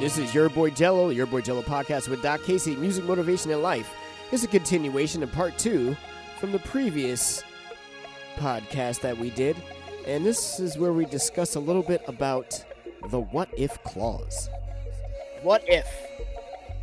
This 0.00 0.16
is 0.16 0.34
Your 0.34 0.48
Boy 0.48 0.70
Jello, 0.70 1.10
Your 1.10 1.26
Boy 1.26 1.42
Jello 1.42 1.60
podcast 1.60 2.08
with 2.08 2.22
Doc 2.22 2.42
Casey, 2.42 2.74
Music, 2.74 3.04
Motivation, 3.04 3.50
and 3.50 3.62
Life. 3.62 3.92
It's 4.32 4.42
a 4.42 4.48
continuation 4.48 5.22
of 5.22 5.30
part 5.30 5.58
two 5.58 5.94
from 6.38 6.52
the 6.52 6.58
previous 6.60 7.42
podcast 8.36 9.00
that 9.02 9.18
we 9.18 9.28
did. 9.28 9.56
And 10.06 10.24
this 10.24 10.58
is 10.58 10.78
where 10.78 10.94
we 10.94 11.04
discuss 11.04 11.54
a 11.54 11.60
little 11.60 11.82
bit 11.82 12.02
about 12.06 12.64
the 13.10 13.20
what 13.20 13.50
if 13.54 13.82
clause. 13.84 14.48
What 15.42 15.62
if 15.66 15.86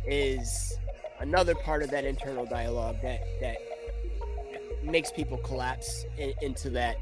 is 0.06 0.78
another 1.18 1.56
part 1.56 1.82
of 1.82 1.90
that 1.90 2.04
internal 2.04 2.46
dialogue 2.46 2.96
that, 3.02 3.20
that 3.40 3.56
makes 4.84 5.10
people 5.10 5.38
collapse 5.38 6.04
in, 6.18 6.34
into 6.40 6.70
that 6.70 6.96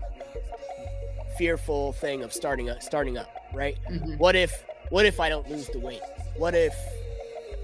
fearful 1.36 1.92
thing 1.92 2.22
of 2.22 2.32
starting 2.32 2.70
up, 2.70 2.82
starting 2.82 3.18
up, 3.18 3.28
right? 3.52 3.76
Mhm. 3.90 4.16
What 4.18 4.34
if 4.34 4.64
what 4.90 5.06
if 5.06 5.20
I 5.20 5.28
don't 5.28 5.48
lose 5.50 5.68
the 5.68 5.78
weight? 5.78 6.02
What 6.36 6.54
if 6.54 6.74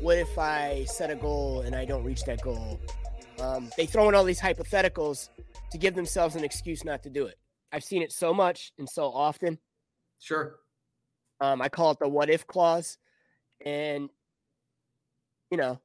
what 0.01 0.19
if 0.19 0.37
I 0.37 0.85
set 0.85 1.11
a 1.11 1.15
goal 1.15 1.61
and 1.61 1.77
I 1.77 1.85
don't 1.85 2.03
reach 2.03 2.25
that 2.25 2.41
goal? 2.43 2.81
Um, 3.41 3.71
they 3.77 3.87
throw 3.87 4.09
in 4.09 4.15
all 4.15 4.25
these 4.25 4.41
hypotheticals 4.41 5.29
to 5.71 5.79
give 5.79 5.95
themselves 5.95 6.35
an 6.35 6.45
excuse 6.45 6.85
not 6.85 7.03
to 7.05 7.11
do 7.11 7.27
it. 7.27 7.39
I've 7.73 7.85
seen 7.85 8.03
it 8.03 8.13
so 8.13 8.35
much 8.35 8.73
and 8.79 8.89
so 8.89 9.05
often. 9.05 9.59
Sure. 10.21 10.57
Um, 11.41 11.63
I 11.63 11.69
call 11.69 11.93
it 11.93 11.99
the 12.01 12.09
what 12.09 12.31
if 12.31 12.47
clause. 12.47 12.99
And, 13.65 14.11
you 15.51 15.57
know, 15.57 15.81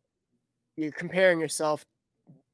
you're 0.76 0.92
comparing 0.92 1.40
yourself 1.40 1.86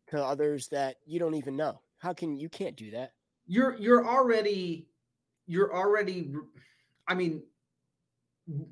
to 0.10 0.24
others 0.24 0.68
that 0.70 0.98
you 1.06 1.20
don't 1.20 1.36
even 1.36 1.56
know. 1.56 1.82
How 1.98 2.14
can 2.14 2.38
you 2.38 2.50
can't 2.50 2.76
do 2.76 2.92
that? 2.92 3.14
You're 3.48 3.76
you're 3.78 4.08
already 4.08 4.88
you're 5.48 5.74
already 5.76 6.34
I 7.08 7.14
mean 7.14 7.44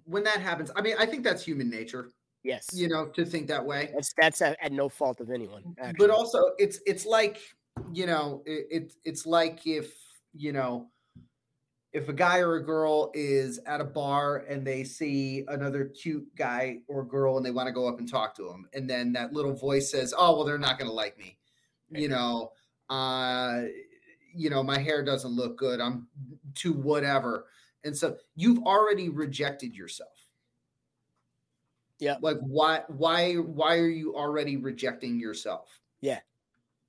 when 0.06 0.24
that 0.24 0.40
happens, 0.42 0.72
I 0.76 0.82
mean 0.82 0.96
I 1.00 1.06
think 1.06 1.24
that's 1.24 1.44
human 1.44 1.70
nature, 1.70 2.10
Yes. 2.44 2.68
you 2.74 2.88
know, 2.88 3.08
to 3.08 3.26
think 3.26 3.48
that 3.48 3.66
way. 3.66 3.92
that's 3.94 4.14
that's 4.20 4.42
at, 4.42 4.58
at 4.62 4.72
no 4.72 4.90
fault 4.90 5.20
of 5.20 5.30
anyone. 5.30 5.76
But 5.98 6.10
also 6.10 6.52
it's 6.58 6.80
it's 6.86 7.06
like, 7.06 7.42
you 7.94 8.06
know, 8.06 8.44
it, 8.46 8.68
it 8.70 8.94
it's 9.04 9.26
like 9.26 9.66
if, 9.66 9.94
you 10.34 10.52
know, 10.52 10.88
if 11.94 12.08
a 12.08 12.14
guy 12.14 12.40
or 12.40 12.56
a 12.56 12.64
girl 12.64 13.12
is 13.14 13.60
at 13.66 13.82
a 13.82 13.84
bar 13.84 14.38
and 14.50 14.66
they 14.66 14.84
see 14.84 15.44
another 15.50 15.86
cute 15.86 16.26
guy 16.36 16.78
or 16.88 17.04
girl 17.04 17.38
and 17.38 17.46
they 17.46 17.52
want 17.52 17.68
to 17.68 17.74
go 17.74 17.88
up 17.88 18.00
and 18.00 18.10
talk 18.10 18.34
to 18.36 18.50
him 18.50 18.66
and 18.74 18.90
then 18.90 19.12
that 19.12 19.34
little 19.34 19.54
voice 19.54 19.92
says 19.92 20.14
oh 20.18 20.36
well 20.36 20.46
they're 20.46 20.58
not 20.58 20.78
going 20.80 20.90
to 20.90 20.94
like 20.96 21.18
me 21.18 21.38
you 21.90 22.08
know 22.08 22.52
uh 22.90 23.64
you 24.34 24.50
know 24.50 24.64
my 24.64 24.78
hair 24.80 25.04
doesn't 25.04 25.32
look 25.36 25.58
good 25.58 25.82
i'm 25.82 26.08
too 26.56 26.72
whatever 26.72 27.48
and 27.84 27.96
so 27.96 28.18
you've 28.36 28.60
already 28.64 29.10
rejected 29.10 29.76
yourself 29.76 30.28
Yeah. 32.00 32.18
like 32.22 32.38
why 32.40 32.84
why 32.88 33.36
why 33.36 33.78
are 33.78 33.90
you 33.90 34.16
already 34.16 34.58
rejecting 34.58 35.20
yourself 35.20 35.80
Yeah. 36.02 36.20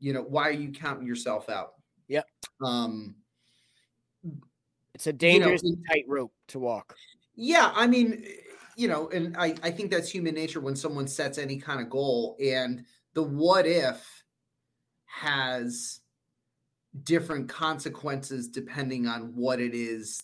you 0.00 0.12
know 0.12 0.22
why 0.22 0.48
are 0.48 0.52
you 0.52 0.72
counting 0.72 1.06
yourself 1.06 1.48
out 1.48 1.74
Yep. 2.08 2.26
um 2.62 3.14
it's 4.94 5.06
a 5.06 5.10
you 5.10 5.12
know, 5.12 5.18
dangerous 5.18 5.62
tightrope 5.90 6.32
to 6.48 6.58
walk. 6.58 6.96
Yeah, 7.34 7.72
I 7.74 7.86
mean, 7.86 8.24
you 8.76 8.88
know, 8.88 9.08
and 9.08 9.36
I, 9.36 9.54
I 9.62 9.70
think 9.70 9.90
that's 9.90 10.10
human 10.10 10.34
nature 10.34 10.60
when 10.60 10.76
someone 10.76 11.08
sets 11.08 11.38
any 11.38 11.56
kind 11.56 11.80
of 11.80 11.88
goal 11.88 12.36
and 12.42 12.84
the 13.14 13.22
what 13.22 13.66
if 13.66 14.22
has 15.06 16.00
different 17.04 17.48
consequences 17.48 18.48
depending 18.48 19.06
on 19.06 19.34
what 19.34 19.60
it 19.60 19.74
is 19.74 20.22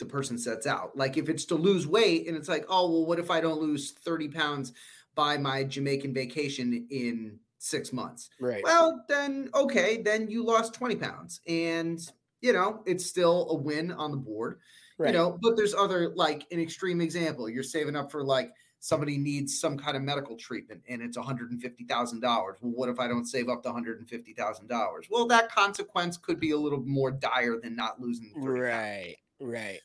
the 0.00 0.04
person 0.04 0.36
sets 0.36 0.66
out. 0.66 0.96
Like 0.96 1.16
if 1.16 1.28
it's 1.28 1.44
to 1.46 1.54
lose 1.54 1.86
weight 1.86 2.26
and 2.26 2.36
it's 2.36 2.48
like, 2.48 2.64
oh, 2.68 2.90
well, 2.90 3.06
what 3.06 3.20
if 3.20 3.30
I 3.30 3.40
don't 3.40 3.60
lose 3.60 3.92
30 3.92 4.28
pounds 4.28 4.72
by 5.14 5.36
my 5.36 5.62
Jamaican 5.62 6.12
vacation 6.12 6.88
in 6.90 7.38
six 7.58 7.92
months? 7.92 8.30
Right. 8.40 8.64
Well, 8.64 9.04
then 9.08 9.50
okay, 9.54 10.02
then 10.02 10.28
you 10.28 10.44
lost 10.44 10.74
20 10.74 10.96
pounds. 10.96 11.40
And 11.46 12.00
you 12.40 12.52
know, 12.52 12.82
it's 12.86 13.06
still 13.06 13.48
a 13.50 13.54
win 13.54 13.92
on 13.92 14.10
the 14.10 14.16
board 14.16 14.58
right. 15.00 15.12
you 15.12 15.18
know 15.18 15.38
but 15.40 15.56
there's 15.56 15.74
other 15.74 16.12
like 16.14 16.46
an 16.52 16.60
extreme 16.60 17.00
example 17.00 17.48
you're 17.48 17.62
saving 17.62 17.96
up 17.96 18.10
for 18.10 18.22
like 18.22 18.52
somebody 18.78 19.18
needs 19.18 19.60
some 19.60 19.76
kind 19.76 19.96
of 19.96 20.02
medical 20.02 20.36
treatment 20.36 20.80
and 20.88 21.02
it's 21.02 21.16
$150000 21.16 22.22
well 22.22 22.56
what 22.60 22.88
if 22.88 23.00
i 23.00 23.08
don't 23.08 23.26
save 23.26 23.48
up 23.48 23.62
the 23.62 23.72
$150000 23.72 25.10
well 25.10 25.26
that 25.26 25.50
consequence 25.50 26.16
could 26.16 26.38
be 26.38 26.52
a 26.52 26.56
little 26.56 26.80
more 26.80 27.10
dire 27.10 27.58
than 27.60 27.74
not 27.74 28.00
losing 28.00 28.32
the 28.34 28.40
30 28.40 28.46
pounds. 28.46 28.60
right. 28.60 29.16
Right. 29.42 29.80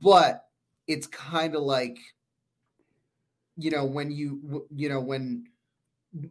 But 0.00 0.44
it's 0.86 1.06
kind 1.06 1.54
of 1.54 1.62
like 1.62 1.98
you 3.56 3.70
know 3.70 3.84
when 3.84 4.10
you 4.10 4.66
you 4.74 4.88
know 4.88 5.00
when 5.00 5.44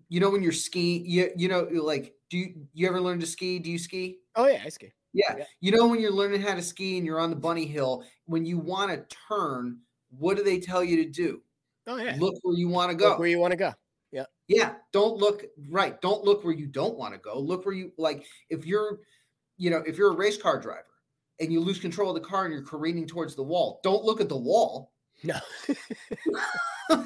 you 0.09 0.19
know 0.19 0.29
when 0.29 0.43
you're 0.43 0.51
skiing 0.51 1.05
you, 1.05 1.31
you 1.35 1.47
know 1.47 1.67
like 1.71 2.13
do 2.29 2.37
you, 2.37 2.67
you 2.73 2.87
ever 2.87 2.99
learn 2.99 3.19
to 3.19 3.25
ski 3.25 3.59
do 3.59 3.71
you 3.71 3.79
ski 3.79 4.19
Oh 4.39 4.47
yeah, 4.47 4.61
I 4.65 4.69
ski. 4.69 4.93
yeah. 5.11 5.35
Yeah. 5.37 5.43
You 5.59 5.71
know, 5.71 5.87
when 5.87 5.99
you're 5.99 6.13
learning 6.13 6.41
how 6.41 6.55
to 6.55 6.61
ski 6.61 6.97
and 6.97 7.05
you're 7.05 7.19
on 7.19 7.29
the 7.29 7.35
bunny 7.35 7.65
hill, 7.65 8.05
when 8.25 8.45
you 8.45 8.57
want 8.57 8.89
to 8.91 9.17
turn, 9.27 9.79
what 10.17 10.37
do 10.37 10.43
they 10.43 10.59
tell 10.59 10.81
you 10.81 11.03
to 11.03 11.09
do? 11.09 11.41
Oh 11.87 11.97
yeah. 11.97 12.15
Look 12.17 12.35
where 12.43 12.55
you 12.55 12.69
want 12.69 12.91
to 12.91 12.95
go. 12.95 13.09
Look 13.09 13.19
where 13.19 13.27
you 13.27 13.37
want 13.37 13.51
to 13.51 13.57
go. 13.57 13.73
Yeah. 14.13 14.25
Yeah. 14.47 14.75
Don't 14.93 15.17
look 15.17 15.43
right. 15.69 15.99
Don't 15.99 16.23
look 16.23 16.45
where 16.45 16.53
you 16.53 16.67
don't 16.67 16.97
want 16.97 17.13
to 17.13 17.19
go. 17.19 17.37
Look 17.37 17.65
where 17.65 17.75
you 17.75 17.91
like 17.97 18.25
if 18.49 18.65
you're, 18.65 18.99
you 19.57 19.69
know, 19.69 19.83
if 19.85 19.97
you're 19.97 20.11
a 20.11 20.15
race 20.15 20.37
car 20.37 20.57
driver 20.57 20.85
and 21.39 21.51
you 21.51 21.59
lose 21.59 21.79
control 21.79 22.15
of 22.15 22.21
the 22.21 22.27
car 22.27 22.45
and 22.45 22.53
you're 22.53 22.63
careening 22.63 23.07
towards 23.07 23.35
the 23.35 23.43
wall, 23.43 23.79
don't 23.83 24.03
look 24.03 24.21
at 24.21 24.29
the 24.29 24.37
wall. 24.37 24.91
No, 25.23 25.37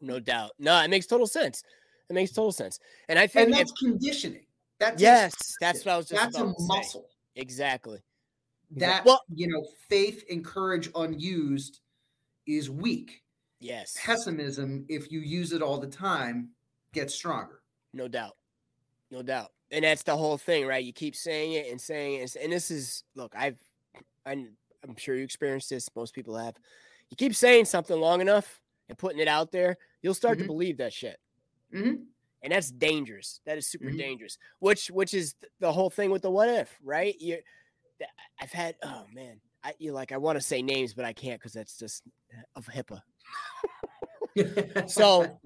no 0.00 0.20
doubt. 0.20 0.52
No, 0.58 0.78
it 0.82 0.90
makes 0.90 1.06
total 1.06 1.26
sense. 1.26 1.62
It 2.08 2.12
makes 2.14 2.32
total 2.32 2.52
sense. 2.52 2.78
And 3.08 3.18
I 3.18 3.26
think 3.26 3.46
and 3.46 3.52
if, 3.52 3.58
that's 3.58 3.72
conditioning. 3.72 4.44
That's 4.78 5.00
yes, 5.00 5.34
that's 5.60 5.84
what 5.84 5.92
I 5.92 5.96
was 5.96 6.08
just 6.08 6.20
that's 6.22 6.36
a 6.36 6.40
to 6.40 6.48
say. 6.48 6.66
muscle. 6.66 7.06
Exactly. 7.36 8.00
That 8.72 9.04
Well- 9.04 9.22
you 9.34 9.48
know, 9.48 9.64
faith 9.88 10.24
and 10.30 10.44
courage 10.44 10.90
unused 10.94 11.80
is 12.46 12.70
weak. 12.70 13.22
Yes. 13.62 13.94
pessimism, 14.02 14.86
if 14.88 15.12
you 15.12 15.20
use 15.20 15.52
it 15.52 15.60
all 15.60 15.76
the 15.78 15.86
time, 15.86 16.48
gets 16.94 17.14
stronger. 17.14 17.60
No 17.92 18.08
doubt. 18.08 18.36
No 19.10 19.22
doubt. 19.22 19.52
And 19.72 19.84
that's 19.84 20.02
the 20.02 20.16
whole 20.16 20.36
thing, 20.36 20.66
right? 20.66 20.84
You 20.84 20.92
keep 20.92 21.14
saying 21.14 21.52
it 21.52 21.70
and 21.70 21.80
saying 21.80 22.20
it. 22.22 22.36
And 22.42 22.52
this 22.52 22.70
is, 22.70 23.04
look, 23.14 23.34
I've, 23.36 23.58
I'm, 24.26 24.56
I'm 24.82 24.96
sure 24.96 25.14
you 25.14 25.22
experienced 25.22 25.70
this. 25.70 25.88
Most 25.94 26.14
people 26.14 26.36
have. 26.36 26.56
You 27.10 27.16
keep 27.16 27.34
saying 27.34 27.66
something 27.66 27.98
long 27.98 28.20
enough 28.20 28.60
and 28.88 28.98
putting 28.98 29.20
it 29.20 29.28
out 29.28 29.52
there, 29.52 29.76
you'll 30.02 30.14
start 30.14 30.38
to 30.38 30.44
Mhm. 30.44 30.48
believe 30.48 30.76
that 30.78 30.92
shit. 30.92 31.18
Mhm. 31.72 32.06
And 32.42 32.52
that's 32.52 32.70
dangerous. 32.70 33.40
That 33.46 33.58
is 33.58 33.66
super 33.66 33.90
Mhm. 33.90 33.98
dangerous. 33.98 34.38
Which, 34.58 34.90
which 34.90 35.14
is 35.14 35.34
the 35.60 35.72
whole 35.72 35.90
thing 35.90 36.10
with 36.10 36.22
the 36.22 36.30
what 36.30 36.48
if, 36.48 36.76
right? 36.82 37.14
You, 37.20 37.38
I've 38.40 38.50
had, 38.52 38.76
oh 38.82 39.06
man, 39.12 39.40
I, 39.62 39.74
you 39.78 39.92
like, 39.92 40.10
I 40.10 40.16
want 40.16 40.36
to 40.36 40.40
say 40.40 40.62
names, 40.62 40.94
but 40.94 41.04
I 41.04 41.12
can't 41.12 41.38
because 41.38 41.52
that's 41.52 41.78
just 41.78 42.02
of 42.56 42.66
HIPAA. 42.66 43.02
So, 44.88 45.40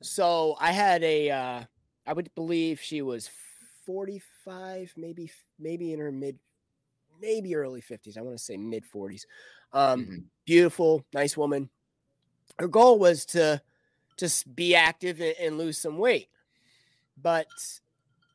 so 0.00 0.56
I 0.58 0.72
had 0.72 1.02
a, 1.02 1.30
uh, 1.30 1.64
I 2.06 2.12
would 2.12 2.34
believe 2.34 2.80
she 2.80 3.02
was 3.02 3.28
45, 3.88 4.92
maybe, 4.98 5.32
maybe 5.58 5.94
in 5.94 5.98
her 5.98 6.12
mid, 6.12 6.38
maybe 7.20 7.56
early 7.56 7.80
50s. 7.80 8.18
I 8.18 8.22
want 8.22 8.36
to 8.38 8.44
say 8.44 8.58
mid 8.58 8.84
40s. 8.84 9.26
Um, 9.72 10.06
Mhm. 10.06 10.30
beautiful, 10.44 11.06
nice 11.14 11.38
woman. 11.38 11.70
Her 12.58 12.68
goal 12.68 12.98
was 12.98 13.26
to 13.26 13.62
just 14.18 14.54
be 14.54 14.74
active 14.74 15.20
and, 15.20 15.36
and 15.40 15.58
lose 15.58 15.78
some 15.78 15.98
weight, 15.98 16.30
but 17.16 17.48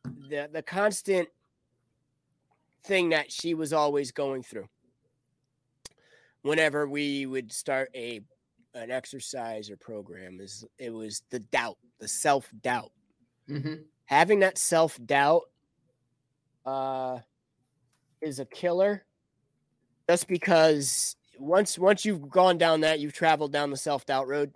the 0.04 0.50
the 0.52 0.64
constant 0.64 1.30
thing 2.84 3.10
that 3.10 3.32
she 3.32 3.54
was 3.54 3.74
always 3.74 4.12
going 4.12 4.44
through. 4.44 4.68
Whenever 6.42 6.88
we 6.88 7.26
would 7.26 7.52
start 7.52 7.90
a 7.96 8.22
an 8.76 8.90
exercise 8.92 9.70
or 9.70 9.78
program, 9.78 10.40
is 10.42 10.66
it 10.80 10.90
was 10.90 11.24
the 11.30 11.40
doubt, 11.40 11.78
the 12.00 12.08
self 12.08 12.52
doubt. 12.62 12.92
Mhm. 13.48 13.90
Having 14.06 14.40
that 14.42 14.58
self 14.58 15.00
doubt 15.06 15.44
uh, 16.66 17.20
is 18.22 18.40
a 18.40 18.46
killer. 18.46 19.06
Just 20.10 20.28
because 20.28 21.16
once 21.40 21.80
once 21.80 22.06
you've 22.06 22.30
gone 22.30 22.58
down 22.58 22.82
that, 22.82 23.00
you've 23.00 23.14
traveled 23.14 23.52
down 23.52 23.70
the 23.70 23.78
self 23.78 24.06
doubt 24.06 24.28
road. 24.28 24.54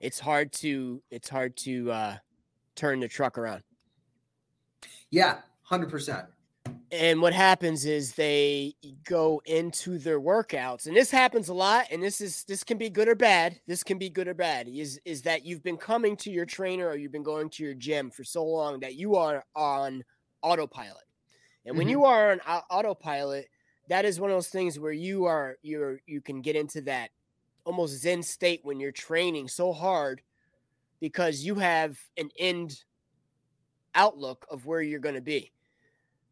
It's 0.00 0.18
hard 0.18 0.52
to 0.54 1.02
it's 1.10 1.28
hard 1.28 1.56
to 1.58 1.90
uh, 1.90 2.16
turn 2.74 3.00
the 3.00 3.08
truck 3.08 3.38
around. 3.38 3.62
yeah, 5.10 5.38
hundred 5.62 5.90
percent. 5.90 6.26
And 6.92 7.22
what 7.22 7.32
happens 7.32 7.84
is 7.84 8.14
they 8.14 8.74
go 9.04 9.40
into 9.44 9.98
their 9.98 10.20
workouts 10.20 10.86
and 10.86 10.96
this 10.96 11.10
happens 11.10 11.48
a 11.48 11.54
lot 11.54 11.86
and 11.90 12.02
this 12.02 12.20
is 12.20 12.44
this 12.44 12.64
can 12.64 12.78
be 12.78 12.90
good 12.90 13.08
or 13.08 13.14
bad 13.14 13.60
this 13.66 13.82
can 13.82 13.98
be 13.98 14.10
good 14.10 14.28
or 14.28 14.34
bad 14.34 14.68
is 14.68 15.00
is 15.04 15.22
that 15.22 15.44
you've 15.44 15.62
been 15.62 15.76
coming 15.76 16.16
to 16.16 16.30
your 16.30 16.46
trainer 16.46 16.88
or 16.88 16.96
you've 16.96 17.12
been 17.12 17.22
going 17.22 17.48
to 17.50 17.62
your 17.62 17.74
gym 17.74 18.10
for 18.10 18.24
so 18.24 18.44
long 18.44 18.80
that 18.80 18.94
you 18.94 19.14
are 19.16 19.44
on 19.54 20.04
autopilot 20.42 21.04
and 21.66 21.76
when 21.76 21.86
Mhm. 21.86 21.90
you 21.90 22.04
are 22.04 22.32
on 22.32 22.40
autopilot 22.70 23.48
that 23.88 24.04
is 24.04 24.20
one 24.20 24.30
of 24.30 24.36
those 24.36 24.48
things 24.48 24.78
where 24.78 24.92
you 24.92 25.24
are 25.24 25.56
you're 25.62 26.00
you 26.06 26.20
can 26.20 26.40
get 26.42 26.56
into 26.56 26.80
that 26.82 27.10
almost 27.64 27.98
zen 28.00 28.22
state 28.22 28.60
when 28.64 28.80
you're 28.80 28.92
training 28.92 29.48
so 29.48 29.72
hard 29.72 30.22
because 31.00 31.44
you 31.44 31.56
have 31.56 31.98
an 32.16 32.30
end 32.38 32.84
outlook 33.94 34.46
of 34.50 34.66
where 34.66 34.82
you're 34.82 35.00
going 35.00 35.14
to 35.14 35.20
be. 35.20 35.52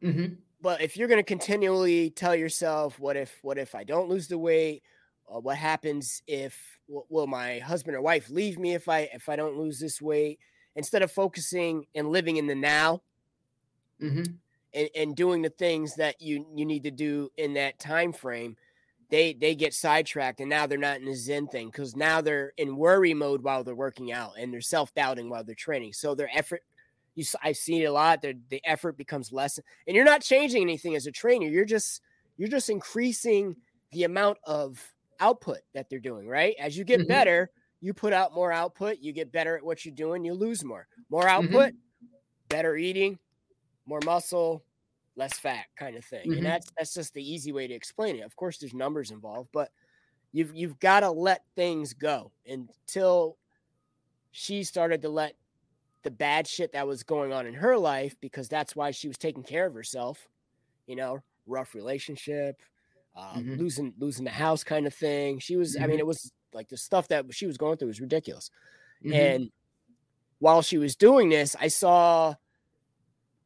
Mm-hmm. 0.03 0.35
But 0.61 0.81
if 0.81 0.97
you're 0.97 1.09
going 1.09 1.21
to 1.21 1.25
continually 1.25 2.11
tell 2.11 2.35
yourself, 2.35 2.99
"What 2.99 3.17
if? 3.17 3.39
What 3.43 3.59
if 3.59 3.75
I 3.75 3.85
don't 3.85 4.09
lose 4.09 4.29
the 4.29 4.39
weight? 4.39 4.83
Uh, 5.29 5.41
what 5.41 5.57
happens 5.57 6.23
if? 6.27 6.79
W- 6.89 7.07
will 7.09 7.27
my 7.27 7.59
husband 7.61 7.97
or 7.97 8.01
wife 8.03 8.31
leave 8.31 8.59
me 8.59 8.75
if 8.75 8.89
I 8.89 9.01
if 9.13 9.29
I 9.29 9.37
don't 9.37 9.59
lose 9.59 9.79
this 9.81 10.01
weight?" 10.03 10.41
Instead 10.75 11.03
of 11.03 11.11
focusing 11.13 11.87
and 11.95 12.09
living 12.11 12.37
in 12.37 12.47
the 12.47 12.55
now, 12.55 13.03
Mm-hmm. 14.01 14.35
and, 14.75 14.89
and 14.95 15.17
doing 15.17 15.43
the 15.43 15.51
things 15.51 15.97
that 15.97 16.21
you 16.21 16.47
you 16.55 16.65
need 16.65 16.85
to 16.85 16.91
do 16.91 17.31
in 17.37 17.55
that 17.55 17.79
time 17.81 18.13
frame 18.13 18.57
they 19.11 19.33
they 19.33 19.55
get 19.57 19.75
sidetracked 19.75 20.41
and 20.41 20.49
now 20.51 20.67
they're 20.67 20.79
not 20.79 20.99
in 20.99 21.07
the 21.07 21.15
zen 21.15 21.49
thing 21.49 21.69
because 21.69 21.97
now 21.97 22.21
they're 22.21 22.53
in 22.59 22.77
worry 22.77 23.15
mode 23.15 23.43
while 23.43 23.65
they're 23.65 23.75
working 23.75 24.13
out 24.13 24.35
and 24.39 24.53
they're 24.53 24.61
self-doubting 24.61 25.29
while 25.29 25.43
they're 25.43 25.55
training 25.57 25.93
so 25.93 26.15
their 26.15 26.31
effort 26.33 26.63
you 27.19 27.25
i've 27.43 27.57
seen 27.57 27.83
it 27.83 27.87
a 27.87 27.93
lot 27.93 28.23
their, 28.23 28.35
the 28.51 28.63
effort 28.67 28.97
becomes 28.97 29.33
less 29.33 29.59
and 29.87 29.97
you're 29.97 30.05
not 30.05 30.23
changing 30.23 30.63
anything 30.63 30.97
as 30.97 31.07
a 31.07 31.13
trainer 31.13 31.47
you're 31.47 31.65
just 31.67 32.03
you're 32.39 32.49
just 32.49 32.71
increasing 32.71 33.57
the 33.93 34.05
amount 34.05 34.39
of 34.45 34.95
output 35.21 35.61
that 35.75 35.91
they're 35.91 35.99
doing 36.01 36.29
right 36.29 36.57
as 36.59 36.79
you 36.79 36.85
get 36.85 37.07
Mhm. 37.07 37.07
better 37.07 37.51
you 37.81 37.95
put 37.95 38.13
out 38.13 38.35
more 38.35 38.53
output 38.53 38.99
you 39.01 39.13
get 39.13 39.33
better 39.33 39.57
at 39.57 39.65
what 39.65 39.85
you're 39.85 39.95
doing 39.95 40.25
you 40.25 40.35
lose 40.35 40.65
more 40.65 40.89
more 41.11 41.29
Mm-hmm. 41.39 41.69
output 41.69 41.75
better 42.49 42.77
eating 42.77 43.19
more 43.87 44.01
muscle, 44.03 44.65
less 45.17 45.39
fat 45.39 45.67
kind 45.77 45.97
of 45.97 46.05
thing. 46.05 46.31
Mhm. 46.31 46.39
And 46.39 46.47
that's 46.47 46.69
that's 46.79 46.95
just 46.95 47.15
the 47.15 47.23
easy 47.23 47.53
way 47.53 47.67
to 47.67 47.75
explain 47.75 48.17
it. 48.17 48.23
Of 48.23 48.37
course 48.37 48.59
there's 48.59 48.75
numbers 48.75 49.11
involved, 49.11 49.51
but 49.53 49.73
you've 50.33 50.55
you've 50.55 50.81
got 50.81 51.01
to 51.01 51.11
let 51.11 51.45
things 51.57 51.95
go 51.95 52.33
until 52.47 53.39
she 54.33 54.65
started 54.65 55.03
to 55.03 55.11
let 55.11 55.38
the 56.09 56.17
bad 56.17 56.47
shit 56.47 56.73
that 56.73 56.87
was 56.87 57.03
going 57.03 57.33
on 57.33 57.47
in 57.47 57.55
her 57.55 57.77
life 57.79 58.17
because 58.21 58.49
that's 58.49 58.75
why 58.75 58.91
she 58.91 59.09
was 59.09 59.19
taking 59.19 59.43
care 59.43 59.67
of 59.67 59.75
herself, 59.75 60.29
you 60.87 60.97
know, 60.97 61.23
rough 61.47 61.75
relationship, 61.75 62.63
uh, 63.17 63.41
Mhm. 63.41 63.59
losing 63.59 63.95
losing 63.99 64.25
the 64.25 64.31
house 64.33 64.65
kind 64.65 64.87
of 64.87 64.95
thing. 64.95 65.39
She 65.41 65.57
was 65.57 65.77
I 65.81 65.87
mean 65.87 65.99
Mhm. 65.99 66.01
it 66.01 66.07
was 66.07 66.33
like 66.53 66.69
the 66.69 66.77
stuff 66.79 67.09
that 67.09 67.33
she 67.35 67.47
was 67.47 67.59
going 67.59 67.79
through 67.79 67.89
was 67.89 68.01
ridiculous. 68.01 68.51
Mhm. 69.03 69.39
And 69.43 69.53
while 70.41 70.63
she 70.63 70.79
was 70.79 70.97
doing 70.97 71.31
this, 71.31 71.57
I 71.61 71.69
saw 71.69 72.37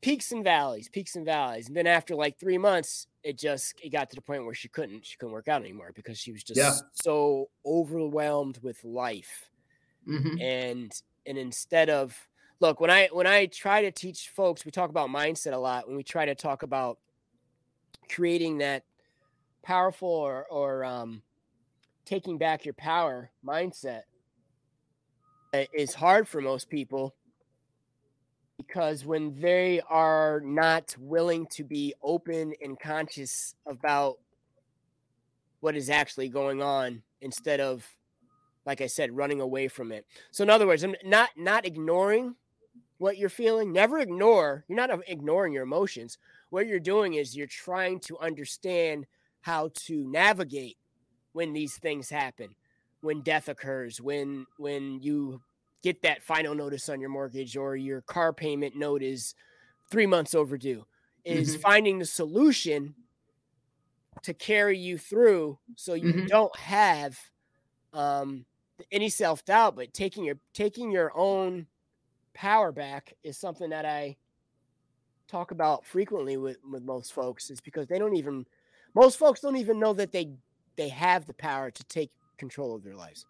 peaks 0.00 0.32
and 0.32 0.42
valleys, 0.44 0.88
peaks 0.88 1.14
and 1.16 1.24
valleys. 1.24 1.68
And 1.68 1.76
then 1.76 1.86
after 1.86 2.14
like 2.16 2.38
three 2.38 2.58
months, 2.58 3.06
it 3.22 3.38
just 3.38 3.74
it 3.82 3.90
got 3.90 4.10
to 4.10 4.16
the 4.16 4.22
point 4.22 4.44
where 4.44 4.54
she 4.54 4.68
couldn't 4.68 5.06
she 5.06 5.16
couldn't 5.16 5.32
work 5.32 5.48
out 5.48 5.62
anymore 5.62 5.92
because 5.94 6.18
she 6.18 6.32
was 6.32 6.42
just 6.42 6.58
Yeah. 6.58 6.80
so 6.92 7.50
overwhelmed 7.64 8.58
with 8.58 8.82
life. 8.84 9.50
Mhm. 10.06 10.38
And 10.40 10.92
and 11.26 11.38
instead 11.38 11.90
of 11.90 12.28
look, 12.62 12.80
when 12.80 12.90
I 12.90 13.08
when 13.12 13.26
I 13.26 13.46
try 13.46 13.82
to 13.82 13.90
teach 13.90 14.30
folks, 14.30 14.64
we 14.64 14.70
talk 14.70 14.88
about 14.88 15.10
mindset 15.10 15.52
a 15.52 15.58
lot. 15.58 15.88
When 15.88 15.96
we 15.96 16.04
try 16.04 16.24
to 16.24 16.34
talk 16.34 16.62
about 16.62 16.98
creating 18.08 18.58
that 18.58 18.84
powerful 19.62 20.08
or 20.08 20.46
or 20.48 20.84
um 20.84 21.22
taking 22.04 22.38
back 22.38 22.64
your 22.64 22.74
power 22.74 23.30
mindset 23.46 24.02
is 25.72 25.94
hard 25.94 26.26
for 26.26 26.40
most 26.40 26.70
people 26.70 27.14
because 28.56 29.04
when 29.04 29.38
they 29.40 29.80
are 29.88 30.40
not 30.44 30.94
willing 30.98 31.46
to 31.46 31.62
be 31.62 31.94
open 32.02 32.54
and 32.62 32.78
conscious 32.80 33.54
about 33.66 34.16
what 35.60 35.76
is 35.76 35.90
actually 35.90 36.28
going 36.28 36.60
on 36.62 37.02
instead 37.20 37.60
of 37.60 37.86
like 38.66 38.80
i 38.80 38.86
said 38.86 39.14
running 39.14 39.40
away 39.40 39.68
from 39.68 39.92
it 39.92 40.06
so 40.32 40.42
in 40.42 40.50
other 40.50 40.66
words 40.66 40.82
i'm 40.82 40.96
not 41.04 41.30
not 41.36 41.66
ignoring 41.66 42.34
what 43.02 43.18
you're 43.18 43.28
feeling 43.28 43.72
never 43.72 43.98
ignore 43.98 44.64
you're 44.68 44.76
not 44.76 45.00
ignoring 45.08 45.52
your 45.52 45.64
emotions 45.64 46.18
what 46.50 46.66
you're 46.68 46.80
doing 46.80 47.14
is 47.14 47.36
you're 47.36 47.46
trying 47.48 48.00
to 48.00 48.18
understand 48.20 49.06
how 49.42 49.70
to 49.74 50.04
navigate 50.10 50.78
when 51.32 51.52
these 51.52 51.78
things 51.78 52.10
happen 52.10 52.54
when 53.00 53.22
death 53.22 53.48
occurs 53.48 54.00
when 54.00 54.46
when 54.58 55.00
you 55.02 55.42
get 55.82 56.02
that 56.02 56.22
final 56.22 56.54
notice 56.54 56.88
on 56.88 57.00
your 57.00 57.10
mortgage 57.10 57.56
or 57.56 57.76
your 57.76 58.02
car 58.02 58.32
payment 58.32 58.76
note 58.76 59.02
is 59.02 59.34
three 59.90 60.06
months 60.06 60.34
overdue 60.34 60.84
is 61.24 61.54
Mhm. 61.54 61.56
finding 61.56 61.98
the 61.98 62.06
solution 62.06 62.96
to 64.22 64.34
carry 64.34 64.78
you 64.78 64.98
through 64.98 65.58
so 65.76 65.94
you 65.94 66.12
Mhm. 66.12 66.28
don't 66.28 66.54
have 66.56 67.18
um 67.92 68.46
any 68.92 69.10
self-doubt 69.10 69.76
but 69.76 69.94
taking 69.94 70.24
your 70.24 70.36
taking 70.54 70.90
your 70.92 71.12
own 71.16 71.68
power 72.34 72.72
back 72.72 73.14
is 73.22 73.38
something 73.38 73.70
that 73.70 73.84
i 73.84 74.16
talk 75.28 75.50
about 75.50 75.86
frequently 75.86 76.36
with 76.36 76.58
with 76.70 76.82
most 76.82 77.12
folks 77.12 77.50
is 77.50 77.60
because 77.60 77.86
they 77.86 77.98
don't 77.98 78.16
even 78.16 78.44
most 78.94 79.18
folks 79.18 79.40
don't 79.40 79.56
even 79.56 79.80
know 79.80 79.92
that 79.94 80.12
they 80.12 80.34
they 80.76 80.88
have 80.88 81.26
the 81.26 81.34
power 81.34 81.70
to 81.70 81.84
take 81.84 82.10
control 82.38 82.74
of 82.74 82.82
their 82.82 82.94
lives. 82.96 83.24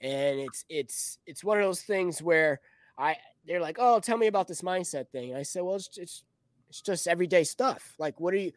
And 0.00 0.38
it's 0.38 0.64
it's 0.68 1.18
it's 1.26 1.42
one 1.42 1.58
of 1.58 1.64
those 1.64 1.82
things 1.82 2.22
where 2.22 2.60
i 2.98 3.16
they're 3.46 3.60
like 3.60 3.78
oh 3.80 3.98
tell 4.00 4.16
me 4.16 4.28
about 4.28 4.46
this 4.46 4.62
mindset 4.62 5.08
thing. 5.10 5.30
And 5.30 5.38
i 5.38 5.42
said 5.42 5.62
well 5.62 5.76
it's 5.76 5.98
it's, 5.98 6.24
it's 6.68 6.82
just 6.82 7.08
everyday 7.08 7.44
stuff. 7.44 7.94
Like 7.98 8.20
what 8.20 8.32
are 8.34 8.38
you 8.38 8.52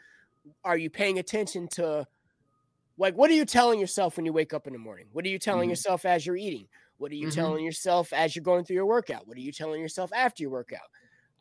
are 0.63 0.77
you 0.77 0.89
paying 0.89 1.19
attention 1.19 1.67
to 1.69 2.07
like 2.97 3.15
what 3.15 3.31
are 3.31 3.35
you 3.35 3.45
telling 3.45 3.79
yourself 3.79 4.17
when 4.17 4.25
you 4.25 4.33
wake 4.33 4.53
up 4.53 4.67
in 4.67 4.73
the 4.73 4.79
morning? 4.79 5.07
What 5.13 5.25
are 5.25 5.29
you 5.29 5.39
telling 5.39 5.69
Mhm. 5.69 5.71
yourself 5.71 6.05
as 6.05 6.25
you're 6.25 6.37
eating 6.37 6.67
what 7.01 7.11
are 7.11 7.15
you 7.15 7.27
Mhm. 7.27 7.27
telling 7.27 7.65
yourself 7.65 8.13
as 8.13 8.35
you're 8.35 8.43
going 8.43 8.65
through 8.65 8.75
your 8.75 8.85
workout 8.87 9.27
what 9.27 9.37
are 9.37 9.41
you 9.41 9.51
telling 9.53 9.81
yourself 9.81 10.11
after 10.13 10.43
your 10.43 10.51
workout 10.51 10.79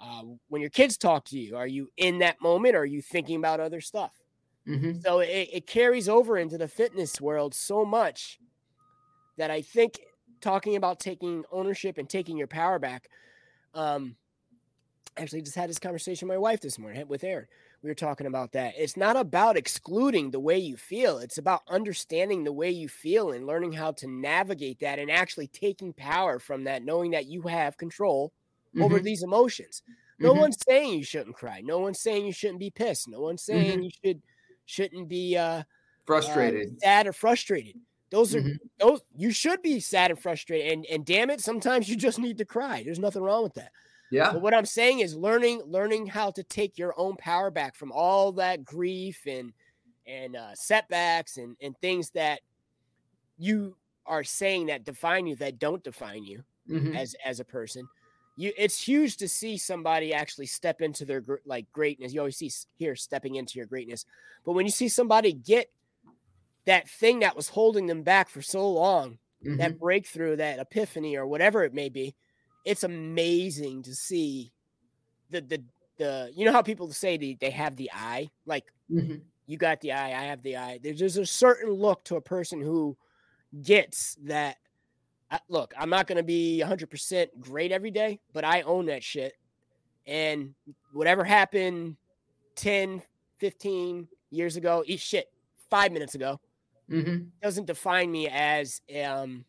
uh, 0.00 0.22
when 0.48 0.60
your 0.60 0.70
kids 0.70 0.96
talk 0.98 1.24
to 1.26 1.38
you 1.38 1.56
are 1.56 1.66
you 1.66 1.88
in 1.96 2.18
that 2.18 2.40
moment 2.42 2.76
or 2.76 2.80
are 2.80 2.86
you 2.86 3.02
thinking 3.02 3.36
about 3.36 3.60
other 3.60 3.80
stuff 3.80 4.12
Mhm. 4.66 5.06
so 5.06 5.20
it, 5.20 5.48
it 5.52 5.66
carries 5.66 6.08
over 6.08 6.38
into 6.38 6.58
the 6.58 6.68
fitness 6.68 7.20
world 7.20 7.54
so 7.54 7.84
much 7.84 8.40
that 9.36 9.50
I 9.50 9.62
think 9.62 10.00
talking 10.40 10.76
about 10.76 11.00
taking 11.00 11.44
ownership 11.50 11.98
and 11.98 12.08
taking 12.08 12.36
your 12.36 12.46
power 12.46 12.78
back. 12.78 13.08
Um, 13.74 14.16
actually, 15.16 15.42
just 15.42 15.56
had 15.56 15.70
this 15.70 15.78
conversation 15.78 16.28
with 16.28 16.34
my 16.34 16.38
wife 16.38 16.60
this 16.60 16.78
morning 16.78 17.06
with 17.08 17.24
Aaron. 17.24 17.46
We 17.82 17.88
were 17.88 17.94
talking 17.94 18.26
about 18.26 18.52
that. 18.52 18.74
It's 18.76 18.96
not 18.96 19.16
about 19.16 19.56
excluding 19.56 20.30
the 20.30 20.40
way 20.40 20.58
you 20.58 20.76
feel. 20.76 21.16
It's 21.18 21.38
about 21.38 21.62
understanding 21.66 22.44
the 22.44 22.52
way 22.52 22.70
you 22.70 22.88
feel 22.88 23.30
and 23.32 23.46
learning 23.46 23.72
how 23.72 23.92
to 23.92 24.06
navigate 24.06 24.80
that 24.80 24.98
and 24.98 25.10
actually 25.10 25.46
taking 25.46 25.94
power 25.94 26.38
from 26.38 26.64
that, 26.64 26.82
knowing 26.82 27.12
that 27.12 27.26
you 27.26 27.42
have 27.42 27.78
control 27.78 28.34
over 28.78 29.00
Mhm. 29.00 29.04
these 29.04 29.22
emotions. 29.22 29.82
No 30.20 30.34
Mhm. 30.34 30.36
one's 30.36 30.58
saying 30.68 30.92
you 30.98 31.04
shouldn't 31.04 31.36
cry. 31.36 31.62
No 31.62 31.78
one's 31.78 32.00
saying 32.00 32.26
you 32.26 32.32
shouldn't 32.32 32.60
be 32.60 32.70
pissed. 32.70 33.08
No 33.08 33.20
one's 33.20 33.42
saying 33.42 33.82
you 33.82 33.90
should 34.04 34.22
shouldn't 34.66 35.08
be 35.08 35.36
uh, 35.36 35.64
uh, 36.24 36.52
frustrated. 36.52 36.78
sad 36.82 37.06
or 37.06 37.12
frustrated. 37.12 37.76
Those 38.10 38.34
are 38.34 38.42
Mhm. 38.42 38.58
those 38.78 39.02
you 39.16 39.32
should 39.32 39.62
be 39.62 39.80
sad 39.80 40.10
and 40.10 40.20
frustrated. 40.20 40.72
And 40.72 40.86
and 40.86 41.06
damn 41.06 41.30
it, 41.30 41.40
sometimes 41.40 41.88
you 41.88 41.96
just 41.96 42.18
need 42.18 42.38
to 42.38 42.44
cry. 42.44 42.82
There's 42.84 42.98
nothing 43.00 43.22
wrong 43.22 43.42
with 43.44 43.54
that. 43.54 43.72
Yeah. 44.10 44.32
But 44.32 44.42
what 44.42 44.54
I'm 44.54 44.66
saying 44.66 45.00
is 45.00 45.14
learning 45.14 45.62
learning 45.66 46.06
how 46.06 46.30
to 46.32 46.42
take 46.42 46.78
your 46.78 46.94
own 46.98 47.16
power 47.16 47.50
back 47.50 47.74
from 47.74 47.92
all 47.92 48.32
that 48.32 48.64
grief 48.64 49.22
and 49.26 49.52
and 50.06 50.36
uh, 50.36 50.54
setbacks 50.54 51.36
and 51.36 51.56
and 51.60 51.76
things 51.78 52.10
that 52.10 52.40
you 53.38 53.76
are 54.06 54.24
saying 54.24 54.66
that 54.66 54.84
define 54.84 55.26
you 55.26 55.36
that 55.36 55.58
don't 55.58 55.82
define 55.84 56.24
you 56.24 56.42
Mhm. 56.68 56.96
as 56.96 57.14
as 57.24 57.40
a 57.40 57.44
person. 57.44 57.88
You 58.36 58.52
it's 58.56 58.80
huge 58.82 59.16
to 59.18 59.28
see 59.28 59.56
somebody 59.58 60.12
actually 60.14 60.46
step 60.46 60.80
into 60.80 61.04
their 61.04 61.20
gr- 61.20 61.36
like 61.44 61.70
greatness. 61.72 62.12
You 62.12 62.20
always 62.20 62.36
see 62.36 62.50
here 62.76 62.96
stepping 62.96 63.36
into 63.36 63.58
your 63.58 63.66
greatness. 63.66 64.04
But 64.44 64.52
when 64.52 64.66
you 64.66 64.72
see 64.72 64.88
somebody 64.88 65.32
get 65.32 65.70
that 66.66 66.88
thing 66.88 67.20
that 67.20 67.36
was 67.36 67.48
holding 67.48 67.86
them 67.86 68.02
back 68.02 68.28
for 68.28 68.42
so 68.42 68.68
long, 68.70 69.18
Mhm. 69.44 69.58
that 69.58 69.78
breakthrough, 69.78 70.36
that 70.36 70.58
epiphany 70.58 71.16
or 71.16 71.26
whatever 71.26 71.64
it 71.64 71.72
may 71.74 71.88
be, 71.88 72.14
it's 72.64 72.84
amazing 72.84 73.82
to 73.84 73.94
see 73.94 74.52
the 75.30 75.40
the 75.42 75.64
the 75.98 76.32
you 76.34 76.44
know 76.44 76.52
how 76.52 76.62
people 76.62 76.92
say 76.92 77.16
they, 77.16 77.36
they 77.40 77.50
have 77.50 77.76
the 77.76 77.90
eye 77.92 78.30
like 78.46 78.72
Mhm. 78.88 79.30
you 79.46 79.58
got 79.58 79.80
the 79.80 79.92
eye, 79.92 80.08
I 80.10 80.24
have 80.24 80.42
the 80.42 80.56
eye. 80.58 80.78
There's 80.82 81.00
there's 81.00 81.16
a 81.18 81.26
certain 81.26 81.70
look 81.72 82.04
to 82.04 82.16
a 82.16 82.20
person 82.22 82.60
who 82.60 82.96
gets 83.62 84.16
that. 84.24 84.58
Look, 85.48 85.74
I'm 85.78 85.90
not 85.90 86.06
going 86.08 86.16
to 86.18 86.24
be 86.24 86.60
100% 86.60 87.40
great 87.40 87.72
every 87.72 87.90
day, 87.90 88.20
but 88.32 88.44
I 88.44 88.62
own 88.62 88.86
that 88.86 89.04
shit. 89.04 89.34
And 90.06 90.54
whatever 90.92 91.24
happened 91.24 91.96
10, 92.56 93.02
15 93.38 94.08
years 94.30 94.56
ago, 94.56 94.84
eat 94.86 95.00
shit, 95.00 95.28
five 95.70 95.92
minutes 95.92 96.14
ago, 96.16 96.40
Mhm. 96.88 97.32
doesn't 97.42 97.66
define 97.66 98.10
me 98.10 98.28
as, 98.28 98.82
um, 99.04 99.44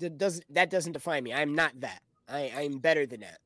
that 0.00 0.18
doesn't, 0.18 0.44
that 0.52 0.70
doesn't 0.70 0.92
define 0.92 1.24
me. 1.24 1.32
I'm 1.32 1.54
not 1.54 1.72
that. 1.80 2.02
I, 2.28 2.52
I'm 2.56 2.78
better 2.78 3.06
than 3.06 3.20
that. 3.20 3.38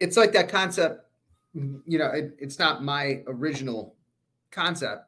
It's 0.00 0.16
like 0.16 0.32
that 0.32 0.48
concept. 0.48 1.06
You 1.52 1.98
know, 1.98 2.06
it, 2.06 2.36
it's 2.38 2.58
not 2.58 2.84
my 2.84 3.22
original 3.26 3.96
concept, 4.50 5.06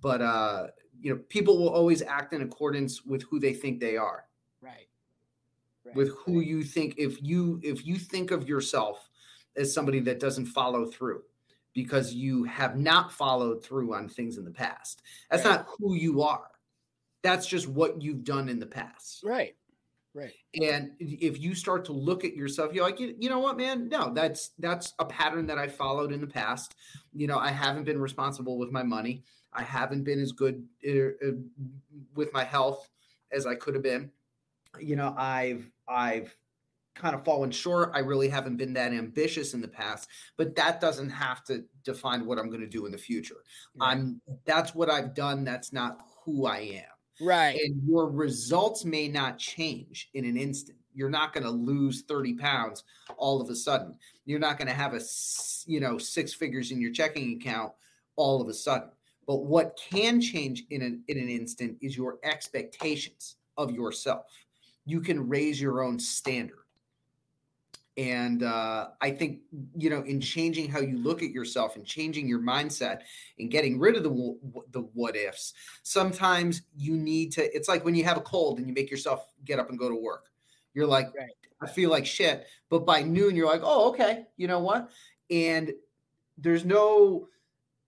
but 0.00 0.22
uh, 0.22 0.68
you 1.00 1.14
know, 1.14 1.20
people 1.28 1.58
will 1.58 1.68
always 1.68 2.02
act 2.02 2.32
in 2.32 2.42
accordance 2.42 3.04
with 3.04 3.22
who 3.24 3.38
they 3.38 3.52
think 3.52 3.80
they 3.80 3.96
are. 3.96 4.24
Right. 4.62 4.88
right. 5.84 5.94
With 5.94 6.16
who 6.16 6.40
you 6.40 6.62
think 6.62 6.94
if 6.96 7.22
you 7.22 7.60
if 7.62 7.86
you 7.86 7.96
think 7.96 8.30
of 8.30 8.48
yourself 8.48 9.08
as 9.56 9.72
somebody 9.72 10.00
that 10.00 10.20
doesn't 10.20 10.46
follow 10.46 10.86
through 10.86 11.22
because 11.74 12.14
you 12.14 12.44
have 12.44 12.76
not 12.76 13.12
followed 13.12 13.62
through 13.62 13.94
on 13.94 14.08
things 14.08 14.38
in 14.38 14.44
the 14.44 14.50
past. 14.50 15.02
That's 15.30 15.44
right. 15.44 15.56
not 15.56 15.66
who 15.78 15.94
you 15.94 16.22
are. 16.22 16.48
That's 17.22 17.46
just 17.46 17.68
what 17.68 18.00
you've 18.00 18.24
done 18.24 18.48
in 18.48 18.58
the 18.58 18.66
past. 18.66 19.22
Right. 19.22 19.54
Right. 20.18 20.32
And 20.60 20.92
if 20.98 21.38
you 21.38 21.54
start 21.54 21.84
to 21.84 21.92
look 21.92 22.24
at 22.24 22.34
yourself, 22.34 22.74
you're 22.74 22.84
like, 22.84 22.98
you, 22.98 23.14
you 23.20 23.30
know 23.30 23.38
what, 23.38 23.56
man? 23.56 23.88
No, 23.88 24.12
that's 24.12 24.50
that's 24.58 24.94
a 24.98 25.04
pattern 25.04 25.46
that 25.46 25.58
I 25.58 25.68
followed 25.68 26.12
in 26.12 26.20
the 26.20 26.26
past. 26.26 26.74
You 27.14 27.28
know, 27.28 27.38
I 27.38 27.50
haven't 27.50 27.84
been 27.84 28.00
responsible 28.00 28.58
with 28.58 28.72
my 28.72 28.82
money. 28.82 29.22
I 29.52 29.62
haven't 29.62 30.02
been 30.02 30.20
as 30.20 30.32
good 30.32 30.66
uh, 30.88 31.28
with 32.16 32.32
my 32.32 32.42
health 32.42 32.90
as 33.30 33.46
I 33.46 33.54
could 33.54 33.74
have 33.74 33.82
been. 33.84 34.10
You 34.80 34.96
know, 34.96 35.14
I've 35.16 35.70
I've 35.86 36.36
kind 36.96 37.14
of 37.14 37.24
fallen 37.24 37.52
short. 37.52 37.92
I 37.94 38.00
really 38.00 38.28
haven't 38.28 38.56
been 38.56 38.72
that 38.72 38.92
ambitious 38.92 39.54
in 39.54 39.60
the 39.60 39.68
past, 39.68 40.08
but 40.36 40.56
that 40.56 40.80
doesn't 40.80 41.10
have 41.10 41.44
to 41.44 41.64
define 41.84 42.26
what 42.26 42.38
I'm 42.38 42.48
going 42.48 42.60
to 42.60 42.66
do 42.66 42.86
in 42.86 42.92
the 42.92 42.98
future. 42.98 43.44
Right. 43.80 43.92
I'm 43.92 44.20
that's 44.46 44.74
what 44.74 44.90
I've 44.90 45.14
done. 45.14 45.44
That's 45.44 45.72
not 45.72 46.00
who 46.24 46.46
I 46.46 46.58
am. 46.58 46.97
Right. 47.20 47.58
And 47.60 47.82
your 47.86 48.08
results 48.08 48.84
may 48.84 49.08
not 49.08 49.38
change 49.38 50.10
in 50.14 50.24
an 50.24 50.36
instant. 50.36 50.78
You're 50.94 51.10
not 51.10 51.32
going 51.32 51.44
to 51.44 51.50
lose 51.50 52.02
30 52.02 52.34
pounds 52.34 52.84
all 53.16 53.40
of 53.40 53.50
a 53.50 53.56
sudden. 53.56 53.96
You're 54.24 54.38
not 54.38 54.58
going 54.58 54.68
to 54.68 54.74
have 54.74 54.94
a 54.94 55.00
you 55.66 55.80
know 55.80 55.98
six 55.98 56.32
figures 56.32 56.70
in 56.70 56.80
your 56.80 56.92
checking 56.92 57.36
account 57.36 57.72
all 58.16 58.40
of 58.40 58.48
a 58.48 58.54
sudden. 58.54 58.90
But 59.26 59.44
what 59.44 59.78
can 59.90 60.20
change 60.20 60.64
in 60.70 60.82
an 60.82 61.02
in 61.08 61.18
an 61.18 61.28
instant 61.28 61.76
is 61.80 61.96
your 61.96 62.18
expectations 62.22 63.36
of 63.56 63.72
yourself. 63.72 64.26
You 64.86 65.00
can 65.00 65.28
raise 65.28 65.60
your 65.60 65.82
own 65.82 65.98
standard. 65.98 66.67
And 67.98 68.44
uh, 68.44 68.90
I 69.00 69.10
think, 69.10 69.40
you 69.76 69.90
know, 69.90 70.02
in 70.02 70.20
changing 70.20 70.70
how 70.70 70.78
you 70.78 70.98
look 70.98 71.20
at 71.20 71.30
yourself 71.30 71.74
and 71.74 71.84
changing 71.84 72.28
your 72.28 72.38
mindset 72.38 73.00
and 73.40 73.50
getting 73.50 73.76
rid 73.76 73.96
of 73.96 74.04
the, 74.04 74.38
the 74.70 74.82
what 74.94 75.16
ifs, 75.16 75.52
sometimes 75.82 76.62
you 76.76 76.96
need 76.96 77.32
to, 77.32 77.56
it's 77.56 77.68
like 77.68 77.84
when 77.84 77.96
you 77.96 78.04
have 78.04 78.16
a 78.16 78.20
cold 78.20 78.58
and 78.58 78.68
you 78.68 78.72
make 78.72 78.88
yourself 78.88 79.26
get 79.44 79.58
up 79.58 79.68
and 79.68 79.80
go 79.80 79.88
to 79.88 79.96
work. 79.96 80.26
You're 80.74 80.86
like, 80.86 81.12
right. 81.18 81.30
I 81.60 81.66
feel 81.66 81.90
like 81.90 82.06
shit. 82.06 82.46
But 82.70 82.86
by 82.86 83.02
noon, 83.02 83.34
you're 83.34 83.48
like, 83.48 83.62
oh, 83.64 83.88
okay, 83.88 84.26
you 84.36 84.46
know 84.46 84.60
what? 84.60 84.90
And 85.28 85.72
there's 86.36 86.64
no 86.64 87.26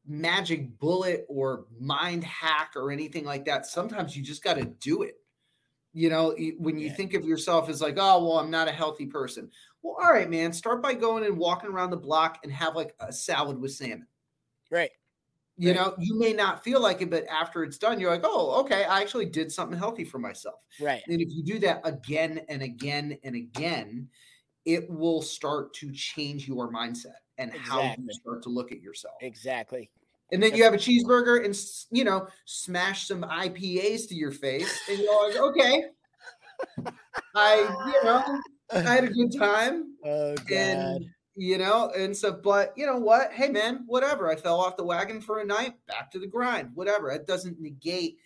magic 0.09 0.77
bullet 0.81 1.25
or 1.29 1.67
mind 1.79 2.25
hack 2.25 2.73
or 2.75 2.91
anything 2.91 3.25
like 3.25 3.45
that. 3.45 3.65
Sometimes 3.65 4.17
you 4.17 4.25
just 4.25 4.43
got 4.43 4.55
to 4.57 4.65
do 4.65 5.03
it. 5.03 5.19
You 5.93 6.09
know, 6.09 6.37
when 6.59 6.79
you 6.79 6.87
yeah. 6.87 6.95
think 6.95 7.15
of 7.15 7.25
yourself 7.25 7.69
as 7.69 7.81
like, 7.81 7.97
oh, 7.97 8.25
well, 8.25 8.39
I'm 8.39 8.51
not 8.51 8.69
a 8.69 8.73
healthy 8.73 9.07
person. 9.07 9.51
Well, 9.83 9.97
all 10.03 10.13
right, 10.13 10.29
man. 10.29 10.53
Start 10.53 10.83
by 10.83 10.95
going 10.95 11.25
and 11.25 11.39
walking 11.39 11.71
around 11.71 11.91
the 11.91 11.97
block 11.97 12.39
and 12.43 12.53
have 12.53 12.77
like 12.77 12.95
a 13.01 13.13
salad 13.13 13.59
with 13.59 13.73
salmon. 13.73 14.07
Right. 14.71 14.91
You 15.57 15.69
right. 15.69 15.77
know, 15.77 15.95
you 15.99 16.19
may 16.19 16.33
not 16.33 16.65
feel 16.65 16.81
like 16.81 17.03
it, 17.03 17.11
but 17.11 17.27
after 17.27 17.63
it's 17.65 17.77
done, 17.77 18.01
you're 18.01 18.11
like, 18.11 18.25
oh, 18.25 18.61
okay, 18.61 18.85
I 18.85 19.01
actually 19.01 19.27
did 19.27 19.53
something 19.53 19.79
healthy 19.79 20.05
for 20.05 20.19
myself. 20.19 20.61
Right. 20.81 21.03
And 21.07 21.21
if 21.21 21.29
you 21.31 21.43
do 21.43 21.59
that 21.61 21.81
again 21.85 22.41
and 22.49 22.63
again 22.63 23.19
and 23.25 23.35
again, 23.37 24.09
it 24.65 24.89
will 24.89 25.23
start 25.23 25.75
to 25.75 25.93
change 25.93 26.47
your 26.47 26.73
mindset 26.73 27.17
and 27.39 27.51
exactly. 27.55 27.83
how 27.89 27.95
you 27.99 28.13
start 28.13 28.43
to 28.45 28.49
look 28.49 28.73
at 28.73 28.81
yourself. 28.81 29.17
Exactly. 29.21 29.91
And 30.33 30.43
then 30.43 30.55
you 30.55 30.63
have 30.63 30.75
a 30.75 30.79
cheeseburger 30.79 31.45
and 31.45 31.59
you 31.91 32.05
know 32.05 32.29
smash 32.45 33.09
some 33.09 33.23
IPAs 33.23 34.09
to 34.09 34.15
your 34.15 34.31
face, 34.31 34.79
and 34.89 34.99
you're 34.99 35.29
like, 35.29 35.37
okay, 35.37 35.85
I 37.35 37.57
you 37.87 38.05
know 38.05 38.41
I 38.73 38.81
had 38.81 39.05
a 39.05 39.09
good 39.09 39.37
time, 39.37 39.95
oh, 40.05 40.37
and 40.53 41.07
you 41.37 41.59
know, 41.59 41.91
and 41.97 42.17
so, 42.17 42.33
but 42.33 42.73
you 42.77 42.87
know 42.87 42.99
what? 42.99 43.33
Hey, 43.33 43.49
man, 43.49 43.85
whatever. 43.87 44.31
I 44.31 44.37
fell 44.37 44.61
off 44.61 44.77
the 44.77 44.85
wagon 44.85 45.21
for 45.21 45.41
a 45.41 45.45
night, 45.45 45.75
back 45.87 46.11
to 46.13 46.19
the 46.19 46.27
grind. 46.27 46.71
Whatever. 46.75 47.11
It 47.11 47.27
doesn't 47.27 47.61
negate 47.61 48.17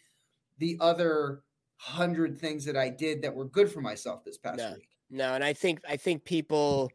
the 0.59 0.77
other 0.81 1.43
hundred 1.77 2.39
things 2.39 2.65
that 2.65 2.77
I 2.77 2.89
did 2.89 3.23
that 3.23 3.35
were 3.35 3.47
good 3.47 3.71
for 3.71 3.81
myself 3.81 4.25
this 4.25 4.39
past 4.39 4.59
no, 4.59 4.73
week. 4.75 4.89
No, 5.11 5.35
and 5.35 5.45
I 5.45 5.53
think 5.53 5.81
I 5.89 5.97
think 5.97 6.25
people 6.25 6.91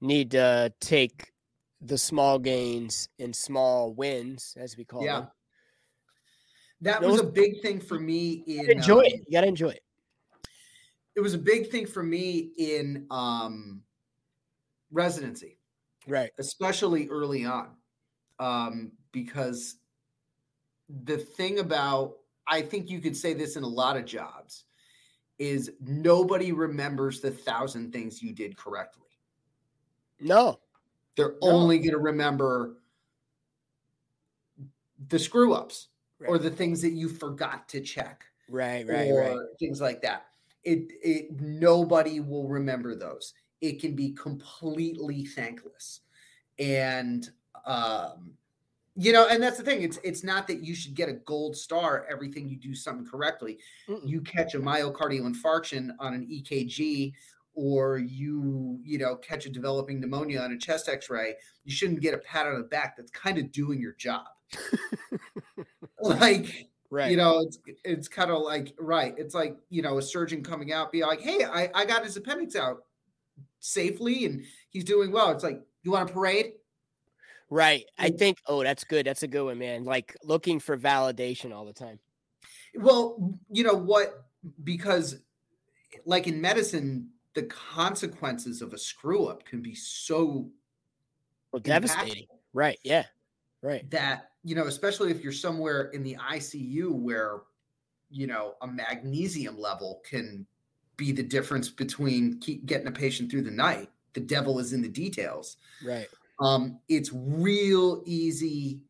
need 0.00 0.30
to 0.32 0.72
take 0.80 1.32
the 1.80 1.98
small 1.98 2.38
gains 2.38 3.08
and 3.18 3.34
small 3.34 3.92
wins, 3.92 4.56
as 4.58 4.76
we 4.76 4.84
call 4.84 5.04
yeah. 5.04 5.20
them. 5.20 5.28
That 6.80 7.00
Those, 7.00 7.12
was 7.12 7.20
a 7.20 7.24
big 7.24 7.60
thing 7.60 7.80
for 7.80 7.98
me. 7.98 8.44
In 8.46 8.70
enjoy 8.70 9.00
um, 9.00 9.06
it. 9.06 9.24
You 9.26 9.32
gotta 9.32 9.48
enjoy 9.48 9.70
it. 9.70 9.82
It 11.18 11.20
was 11.20 11.34
a 11.34 11.38
big 11.38 11.68
thing 11.68 11.84
for 11.84 12.04
me 12.04 12.52
in 12.58 13.04
um, 13.10 13.82
residency, 14.92 15.58
right? 16.06 16.30
Especially 16.38 17.08
early 17.08 17.44
on, 17.44 17.70
um, 18.38 18.92
because 19.10 19.78
the 21.02 21.18
thing 21.18 21.58
about 21.58 22.18
I 22.46 22.62
think 22.62 22.88
you 22.88 23.00
could 23.00 23.16
say 23.16 23.34
this 23.34 23.56
in 23.56 23.64
a 23.64 23.68
lot 23.68 23.96
of 23.96 24.04
jobs 24.04 24.66
is 25.40 25.72
nobody 25.80 26.52
remembers 26.52 27.20
the 27.20 27.32
thousand 27.32 27.92
things 27.92 28.22
you 28.22 28.32
did 28.32 28.56
correctly. 28.56 29.08
No, 30.20 30.60
they're 31.16 31.34
no. 31.42 31.50
only 31.50 31.78
going 31.78 31.90
to 31.90 31.98
remember 31.98 32.76
the 35.08 35.18
screw 35.18 35.52
ups 35.52 35.88
right. 36.20 36.28
or 36.28 36.38
the 36.38 36.50
things 36.50 36.80
that 36.82 36.92
you 36.92 37.08
forgot 37.08 37.68
to 37.70 37.80
check. 37.80 38.24
Right, 38.48 38.86
right, 38.86 39.10
right. 39.10 39.36
Things 39.58 39.80
like 39.80 40.00
that. 40.02 40.27
It 40.64 40.92
it 41.02 41.40
nobody 41.40 42.20
will 42.20 42.48
remember 42.48 42.94
those. 42.94 43.34
It 43.60 43.80
can 43.80 43.94
be 43.94 44.12
completely 44.12 45.24
thankless. 45.24 46.00
And 46.58 47.28
um 47.64 48.32
you 49.00 49.12
know, 49.12 49.28
and 49.28 49.40
that's 49.40 49.58
the 49.58 49.62
thing. 49.62 49.82
It's 49.82 49.98
it's 50.02 50.24
not 50.24 50.48
that 50.48 50.64
you 50.64 50.74
should 50.74 50.94
get 50.94 51.08
a 51.08 51.12
gold 51.12 51.56
star 51.56 52.04
everything 52.10 52.48
you 52.48 52.56
do 52.56 52.74
something 52.74 53.06
correctly. 53.06 53.58
Mm-mm. 53.88 54.00
You 54.04 54.20
catch 54.22 54.54
a 54.54 54.58
myocardial 54.58 55.32
infarction 55.32 55.90
on 56.00 56.14
an 56.14 56.26
EKG 56.26 57.12
or 57.58 57.98
you 57.98 58.78
you 58.84 58.98
know 58.98 59.16
catch 59.16 59.44
a 59.44 59.50
developing 59.50 59.98
pneumonia 59.98 60.40
on 60.40 60.52
a 60.52 60.56
chest 60.56 60.88
x-ray 60.88 61.34
you 61.64 61.72
shouldn't 61.72 62.00
get 62.00 62.14
a 62.14 62.18
pat 62.18 62.46
on 62.46 62.56
the 62.56 62.62
back 62.62 62.96
that's 62.96 63.10
kind 63.10 63.36
of 63.36 63.50
doing 63.50 63.80
your 63.80 63.94
job 63.94 64.26
like 66.00 66.68
right 66.90 67.10
you 67.10 67.16
know 67.16 67.40
it's 67.40 67.58
it's 67.84 68.08
kind 68.08 68.30
of 68.30 68.42
like 68.42 68.74
right 68.78 69.14
it's 69.18 69.34
like 69.34 69.56
you 69.70 69.82
know 69.82 69.98
a 69.98 70.02
surgeon 70.02 70.42
coming 70.42 70.72
out 70.72 70.90
be 70.90 71.02
like 71.02 71.20
hey 71.20 71.44
I, 71.44 71.70
I 71.74 71.84
got 71.84 72.04
his 72.04 72.16
appendix 72.16 72.56
out 72.56 72.84
safely 73.60 74.24
and 74.24 74.44
he's 74.70 74.84
doing 74.84 75.12
well 75.12 75.30
it's 75.30 75.44
like 75.44 75.60
you 75.82 75.90
want 75.90 76.08
a 76.08 76.12
parade 76.12 76.52
right 77.50 77.84
i 77.98 78.10
think 78.10 78.38
oh 78.46 78.62
that's 78.62 78.84
good 78.84 79.06
that's 79.06 79.22
a 79.22 79.28
good 79.28 79.44
one 79.44 79.58
man 79.58 79.84
like 79.84 80.16
looking 80.22 80.60
for 80.60 80.76
validation 80.76 81.52
all 81.52 81.64
the 81.64 81.72
time 81.72 81.98
well 82.74 83.34
you 83.50 83.64
know 83.64 83.74
what 83.74 84.24
because 84.64 85.18
like 86.04 86.26
in 86.26 86.40
medicine 86.40 87.08
the 87.34 87.42
consequences 87.44 88.62
of 88.62 88.72
a 88.72 88.78
screw 88.78 89.26
up 89.26 89.44
can 89.44 89.62
be 89.62 89.74
so 89.74 90.50
well, 91.52 91.60
devastating. 91.60 92.26
Right. 92.52 92.78
Yeah. 92.82 93.04
Right. 93.62 93.88
That, 93.90 94.27
you 94.44 94.54
know, 94.54 94.66
especially 94.66 95.10
if 95.10 95.22
you're 95.22 95.32
somewhere 95.32 95.90
in 95.90 96.02
the 96.02 96.16
ICU 96.16 96.92
where, 96.92 97.40
you 98.10 98.26
know, 98.26 98.54
a 98.62 98.66
magnesium 98.66 99.58
level 99.58 100.00
can 100.08 100.46
be 100.96 101.12
the 101.12 101.22
difference 101.22 101.68
between 101.68 102.38
keep 102.40 102.66
getting 102.66 102.86
a 102.86 102.92
patient 102.92 103.30
through 103.30 103.42
the 103.42 103.50
night. 103.50 103.88
The 104.14 104.20
devil 104.20 104.58
is 104.58 104.72
in 104.72 104.82
the 104.82 104.88
details. 104.88 105.56
Right. 105.84 106.08
Um, 106.40 106.78
it's 106.88 107.10
real 107.12 108.02
easy 108.06 108.80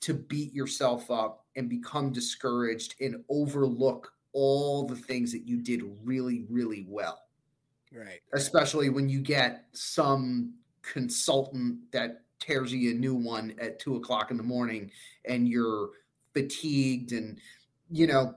to 0.00 0.14
beat 0.14 0.54
yourself 0.54 1.10
up 1.10 1.44
and 1.56 1.68
become 1.68 2.12
discouraged 2.12 2.94
and 3.00 3.22
overlook 3.28 4.12
all 4.32 4.86
the 4.86 4.96
things 4.96 5.32
that 5.32 5.46
you 5.46 5.60
did 5.60 5.82
really, 6.04 6.44
really 6.48 6.86
well. 6.88 7.22
Right. 7.92 8.20
Especially 8.32 8.88
when 8.88 9.08
you 9.08 9.20
get 9.20 9.66
some 9.72 10.54
consultant 10.82 11.78
that 11.92 12.22
tears 12.40 12.72
you 12.72 12.90
a 12.90 12.94
new 12.94 13.14
one 13.14 13.54
at 13.60 13.78
two 13.78 13.96
o'clock 13.96 14.30
in 14.30 14.36
the 14.36 14.42
morning 14.42 14.90
and 15.24 15.48
you're 15.48 15.90
fatigued 16.32 17.12
and 17.12 17.38
you 17.90 18.06
know 18.06 18.34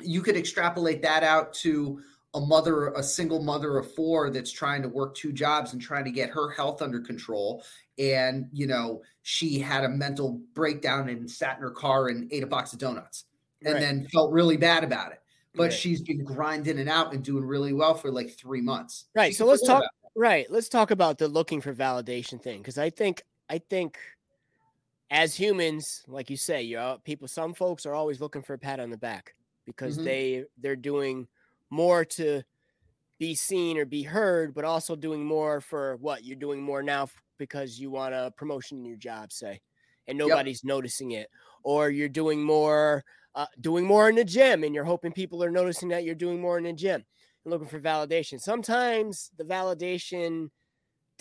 you 0.00 0.22
could 0.22 0.36
extrapolate 0.36 1.02
that 1.02 1.22
out 1.22 1.52
to 1.52 2.00
a 2.34 2.40
mother 2.40 2.88
a 2.92 3.02
single 3.02 3.42
mother 3.42 3.78
of 3.78 3.94
four 3.94 4.30
that's 4.30 4.50
trying 4.50 4.80
to 4.82 4.88
work 4.88 5.14
two 5.14 5.32
jobs 5.32 5.72
and 5.72 5.82
trying 5.82 6.04
to 6.04 6.10
get 6.10 6.30
her 6.30 6.50
health 6.50 6.80
under 6.80 7.00
control 7.00 7.62
and 7.98 8.48
you 8.52 8.66
know 8.66 9.02
she 9.22 9.58
had 9.58 9.84
a 9.84 9.88
mental 9.88 10.40
breakdown 10.54 11.08
and 11.08 11.30
sat 11.30 11.56
in 11.56 11.62
her 11.62 11.70
car 11.70 12.08
and 12.08 12.32
ate 12.32 12.42
a 12.42 12.46
box 12.46 12.72
of 12.72 12.78
donuts 12.78 13.24
and 13.64 13.74
right. 13.74 13.80
then 13.80 14.06
felt 14.08 14.32
really 14.32 14.56
bad 14.56 14.84
about 14.84 15.12
it 15.12 15.22
but 15.54 15.64
right. 15.64 15.72
she's 15.72 16.00
been 16.00 16.24
grinding 16.24 16.78
it 16.78 16.88
out 16.88 17.12
and 17.12 17.22
doing 17.22 17.44
really 17.44 17.72
well 17.72 17.94
for 17.94 18.10
like 18.10 18.30
three 18.30 18.60
months. 18.60 19.06
Right. 19.14 19.34
so 19.34 19.46
let's 19.46 19.66
talk. 19.66 19.84
Right. 20.14 20.50
Let's 20.50 20.68
talk 20.68 20.90
about 20.90 21.18
the 21.18 21.28
looking 21.28 21.60
for 21.60 21.74
validation 21.74 22.42
thing 22.42 22.58
because 22.58 22.78
I 22.78 22.90
think 22.90 23.22
I 23.52 23.58
think 23.58 23.98
as 25.10 25.34
humans, 25.34 26.02
like 26.08 26.30
you 26.30 26.36
say, 26.36 26.62
you 26.62 26.76
know, 26.76 26.98
people, 27.04 27.28
some 27.28 27.54
folks 27.54 27.84
are 27.86 27.94
always 27.94 28.20
looking 28.20 28.42
for 28.42 28.54
a 28.54 28.58
pat 28.58 28.80
on 28.80 28.90
the 28.90 28.96
back 28.98 29.34
because 29.66 29.98
Mhm. 29.98 30.00
they 30.00 30.44
they're 30.56 30.76
doing 30.76 31.28
more 31.70 32.04
to 32.04 32.42
be 33.18 33.34
seen 33.34 33.78
or 33.78 33.86
be 33.86 34.02
heard, 34.04 34.54
but 34.54 34.64
also 34.64 34.96
doing 34.96 35.24
more 35.24 35.60
for 35.60 35.96
what 35.96 36.24
you're 36.24 36.36
doing 36.36 36.62
more 36.62 36.82
now 36.82 37.08
because 37.38 37.78
you 37.80 37.90
want 37.90 38.14
a 38.14 38.32
promotion 38.36 38.78
in 38.78 38.84
your 38.86 38.96
job, 38.98 39.32
say, 39.32 39.60
and 40.08 40.18
Yep. 40.24 40.42
nobody's 40.42 40.64
noticing 40.64 41.12
it, 41.12 41.28
or 41.64 41.90
you're 41.90 42.08
doing 42.08 42.42
more, 42.42 43.04
uh, 43.34 43.46
doing 43.60 43.86
more 43.86 44.08
in 44.08 44.16
the 44.16 44.24
gym, 44.24 44.64
and 44.64 44.74
you're 44.74 44.84
hoping 44.84 45.12
people 45.12 45.44
are 45.44 45.50
noticing 45.50 45.90
that 45.90 46.04
you're 46.04 46.14
doing 46.14 46.40
more 46.40 46.58
in 46.58 46.64
the 46.64 46.72
gym 46.72 47.04
and 47.44 47.52
looking 47.52 47.68
for 47.68 47.80
validation. 47.80 48.40
Sometimes 48.40 49.30
the 49.36 49.44
validation 49.44 50.50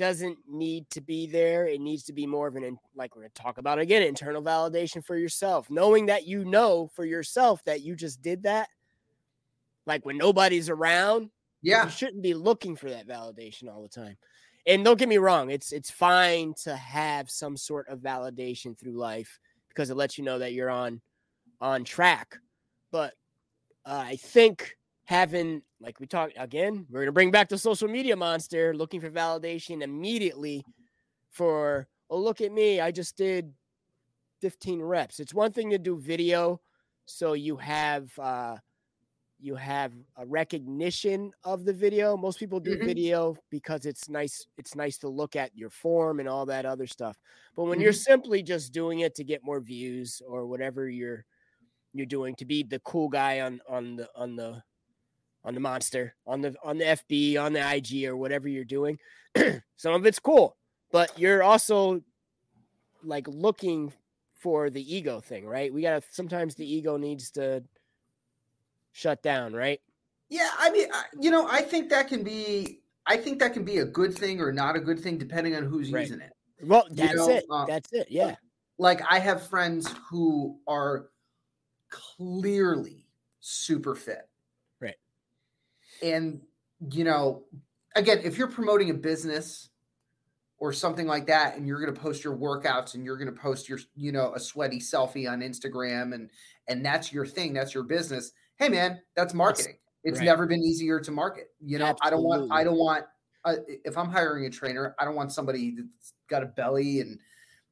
doesn't 0.01 0.39
need 0.49 0.89
to 0.89 0.99
be 0.99 1.27
there. 1.27 1.67
It 1.67 1.79
needs 1.79 2.03
to 2.05 2.13
be 2.13 2.25
more 2.25 2.47
of 2.47 2.55
an, 2.55 2.63
in- 2.63 2.79
like 2.95 3.15
we're 3.15 3.21
going 3.21 3.31
to 3.35 3.41
talk 3.41 3.59
about 3.59 3.77
again, 3.79 4.01
internal 4.01 4.41
validation 4.41 5.05
for 5.05 5.15
yourself, 5.15 5.69
knowing 5.69 6.07
that 6.07 6.25
you 6.25 6.43
know 6.43 6.89
for 6.95 7.05
yourself 7.05 7.63
that 7.65 7.81
you 7.81 7.95
just 7.95 8.21
did 8.21 8.43
that. 8.43 8.67
Like 9.85 10.03
when 10.03 10.17
nobody's 10.17 10.69
around, 10.69 11.29
Yeah. 11.61 11.85
you 11.85 11.91
shouldn't 11.91 12.23
be 12.23 12.33
looking 12.33 12.75
for 12.75 12.89
that 12.89 13.07
validation 13.07 13.69
all 13.71 13.83
the 13.83 13.89
time. 13.89 14.17
And 14.65 14.83
don't 14.83 14.97
get 14.97 15.07
me 15.09 15.17
wrong, 15.19 15.49
it's 15.51 15.71
it's 15.71 15.89
fine 15.91 16.53
to 16.63 16.75
have 16.75 17.29
some 17.29 17.55
sort 17.55 17.87
of 17.87 17.99
validation 17.99 18.77
through 18.77 18.97
life 18.97 19.39
because 19.69 19.89
it 19.91 19.97
lets 19.97 20.17
you 20.17 20.23
know 20.23 20.39
that 20.39 20.53
you're 20.53 20.69
on 20.69 20.99
on 21.59 21.83
track. 21.83 22.37
But 22.91 23.13
uh, 23.85 24.03
I 24.05 24.15
think 24.17 24.75
having 25.05 25.63
like 25.79 25.99
we 25.99 26.07
talked 26.07 26.33
again, 26.37 26.87
we're 26.89 27.01
gonna 27.01 27.11
bring 27.11 27.31
back 27.31 27.49
the 27.49 27.57
social 27.57 27.87
media 27.87 28.15
monster, 28.15 28.73
looking 28.75 29.01
for 29.01 29.09
validation 29.11 29.81
immediately 29.83 30.65
for 31.31 31.87
oh 32.09 32.19
look 32.19 32.41
at 32.41 32.51
me, 32.51 32.81
I 32.81 32.91
just 32.91 33.17
did 33.17 33.53
15 34.41 34.81
reps. 34.81 35.19
It's 35.19 35.33
one 35.33 35.51
thing 35.53 35.71
to 35.71 35.79
do 35.79 35.97
video, 35.97 36.61
so 37.05 37.33
you 37.33 37.57
have 37.57 38.17
uh 38.19 38.57
you 39.39 39.55
have 39.55 39.93
a 40.17 40.25
recognition 40.25 41.31
of 41.43 41.65
the 41.65 41.73
video. 41.73 42.15
Most 42.15 42.37
people 42.39 42.59
do 42.59 42.75
Mhm. 42.75 42.85
video 42.85 43.35
because 43.49 43.85
it's 43.87 44.07
nice. 44.09 44.45
It's 44.57 44.75
nice 44.75 44.99
to 44.99 45.09
look 45.09 45.35
at 45.35 45.55
your 45.57 45.71
form 45.71 46.19
and 46.19 46.29
all 46.29 46.45
that 46.45 46.65
other 46.65 46.85
stuff. 46.87 47.17
But 47.55 47.65
when 47.65 47.79
you're 47.79 47.93
simply 47.93 48.43
just 48.43 48.71
doing 48.73 48.99
it 48.99 49.15
to 49.15 49.23
get 49.23 49.43
more 49.43 49.59
views 49.59 50.21
or 50.27 50.45
whatever 50.47 50.89
you're 50.89 51.25
you're 51.93 52.05
doing 52.07 52.35
to 52.37 52.45
be 52.45 52.63
the 52.63 52.79
cool 52.81 53.09
guy 53.09 53.41
on 53.41 53.61
on 53.69 53.95
the 53.97 54.09
on 54.15 54.35
the 54.35 54.63
on 55.43 55.53
the 55.53 55.59
monster 55.59 56.15
on 56.27 56.41
the 56.41 56.55
on 56.63 56.77
the 56.77 56.85
FB 56.85 57.37
on 57.41 57.53
the 57.53 57.75
IG 57.75 58.05
or 58.05 58.15
whatever 58.15 58.47
you're 58.47 58.63
doing, 58.63 58.97
some 59.75 59.93
of 59.93 60.05
it's 60.05 60.19
cool, 60.19 60.55
but 60.91 61.17
you're 61.17 61.43
also 61.43 62.01
like 63.03 63.27
looking 63.27 63.91
for 64.33 64.69
the 64.69 64.95
ego 64.95 65.19
thing, 65.19 65.45
right? 65.45 65.73
We 65.73 65.81
gotta 65.81 66.03
sometimes 66.11 66.55
the 66.55 66.71
ego 66.71 66.97
needs 66.97 67.31
to 67.31 67.63
shut 68.91 69.21
down, 69.23 69.53
right? 69.53 69.79
Yeah, 70.29 70.49
I 70.57 70.69
mean, 70.71 70.87
I- 70.93 71.05
you 71.19 71.31
know, 71.31 71.47
I 71.49 71.61
think 71.61 71.89
that 71.89 72.07
can 72.07 72.23
be, 72.23 72.81
I 73.05 73.17
think 73.17 73.39
that 73.39 73.53
can 73.53 73.65
be 73.65 73.79
a 73.79 73.85
good 73.85 74.13
thing 74.17 74.39
or 74.39 74.51
not 74.51 74.75
a 74.75 74.79
good 74.79 74.99
thing 74.99 75.17
depending 75.17 75.55
on 75.55 75.63
who's 75.63 75.91
Right. 75.91 76.01
using 76.01 76.21
it. 76.21 76.31
Well, 76.63 76.85
You 76.89 76.95
that's 76.95 77.15
know, 77.15 77.29
it. 77.29 77.45
uh, 77.49 77.65
that's 77.65 77.91
it. 77.93 78.07
Yeah. 78.09 78.35
Like 78.77 79.01
I 79.09 79.19
have 79.19 79.47
friends 79.47 79.91
who 80.09 80.59
are 80.67 81.09
clearly 81.89 83.07
super 83.39 83.95
fit. 83.95 84.29
And 86.01 86.41
you 86.91 87.03
know, 87.03 87.43
again, 87.95 88.21
if 88.23 88.37
you're 88.37 88.47
promoting 88.47 88.89
a 88.89 88.93
business 88.93 89.69
or 90.57 90.71
something 90.71 91.07
like 91.07 91.25
that 91.27 91.57
and 91.57 91.67
you're 91.67 91.79
going 91.79 91.93
to 91.93 91.99
post 91.99 92.23
your 92.23 92.35
workouts 92.35 92.93
and 92.93 93.03
you're 93.03 93.17
going 93.17 93.33
to 93.33 93.39
post 93.39 93.67
your 93.67 93.79
you 93.95 94.11
know 94.11 94.33
a 94.35 94.39
sweaty 94.39 94.79
selfie 94.79 95.29
on 95.29 95.41
Instagram 95.41 96.13
and 96.13 96.29
and 96.67 96.85
that's 96.85 97.11
your 97.11 97.25
thing, 97.25 97.53
that's 97.53 97.73
your 97.73 97.83
business. 97.83 98.31
Hey 98.57 98.69
man, 98.69 99.01
that's 99.15 99.33
marketing. 99.33 99.77
It's 100.03 100.19
right. 100.19 100.25
never 100.25 100.47
been 100.47 100.61
easier 100.61 100.99
to 100.99 101.11
market. 101.11 101.47
You 101.59 101.79
know, 101.79 101.95
I 102.01 102.09
don't 102.09 102.23
want 102.23 102.51
I 102.51 102.63
don't 102.63 102.77
want 102.77 103.05
uh, 103.43 103.55
if 103.67 103.97
I'm 103.97 104.09
hiring 104.09 104.45
a 104.45 104.49
trainer, 104.49 104.95
I 104.99 105.05
don't 105.05 105.15
want 105.15 105.31
somebody 105.31 105.75
that's 105.75 106.13
got 106.29 106.43
a 106.43 106.47
belly 106.47 107.01
and 107.01 107.19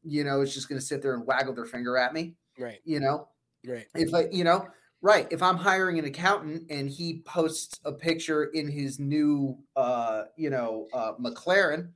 you 0.03 0.23
know 0.23 0.41
is 0.41 0.53
just 0.53 0.67
going 0.69 0.79
to 0.79 0.85
sit 0.85 1.01
there 1.01 1.13
and 1.13 1.25
waggle 1.25 1.53
their 1.53 1.65
finger 1.65 1.97
at 1.97 2.13
me. 2.13 2.35
Right. 2.57 2.79
You 2.85 2.99
know, 2.99 3.29
Right. 3.65 3.87
if 3.95 4.13
I, 4.13 4.27
you 4.31 4.43
know, 4.43 4.67
right. 5.01 5.27
If 5.31 5.41
I'm 5.41 5.57
hiring 5.57 5.99
an 5.99 6.05
accountant 6.05 6.69
and 6.69 6.89
he 6.89 7.21
posts 7.25 7.79
a 7.85 7.91
picture 7.91 8.45
in 8.45 8.69
his 8.69 8.99
new, 8.99 9.57
uh, 9.75 10.23
you 10.35 10.49
know, 10.49 10.87
uh, 10.93 11.13
McLaren, 11.19 11.91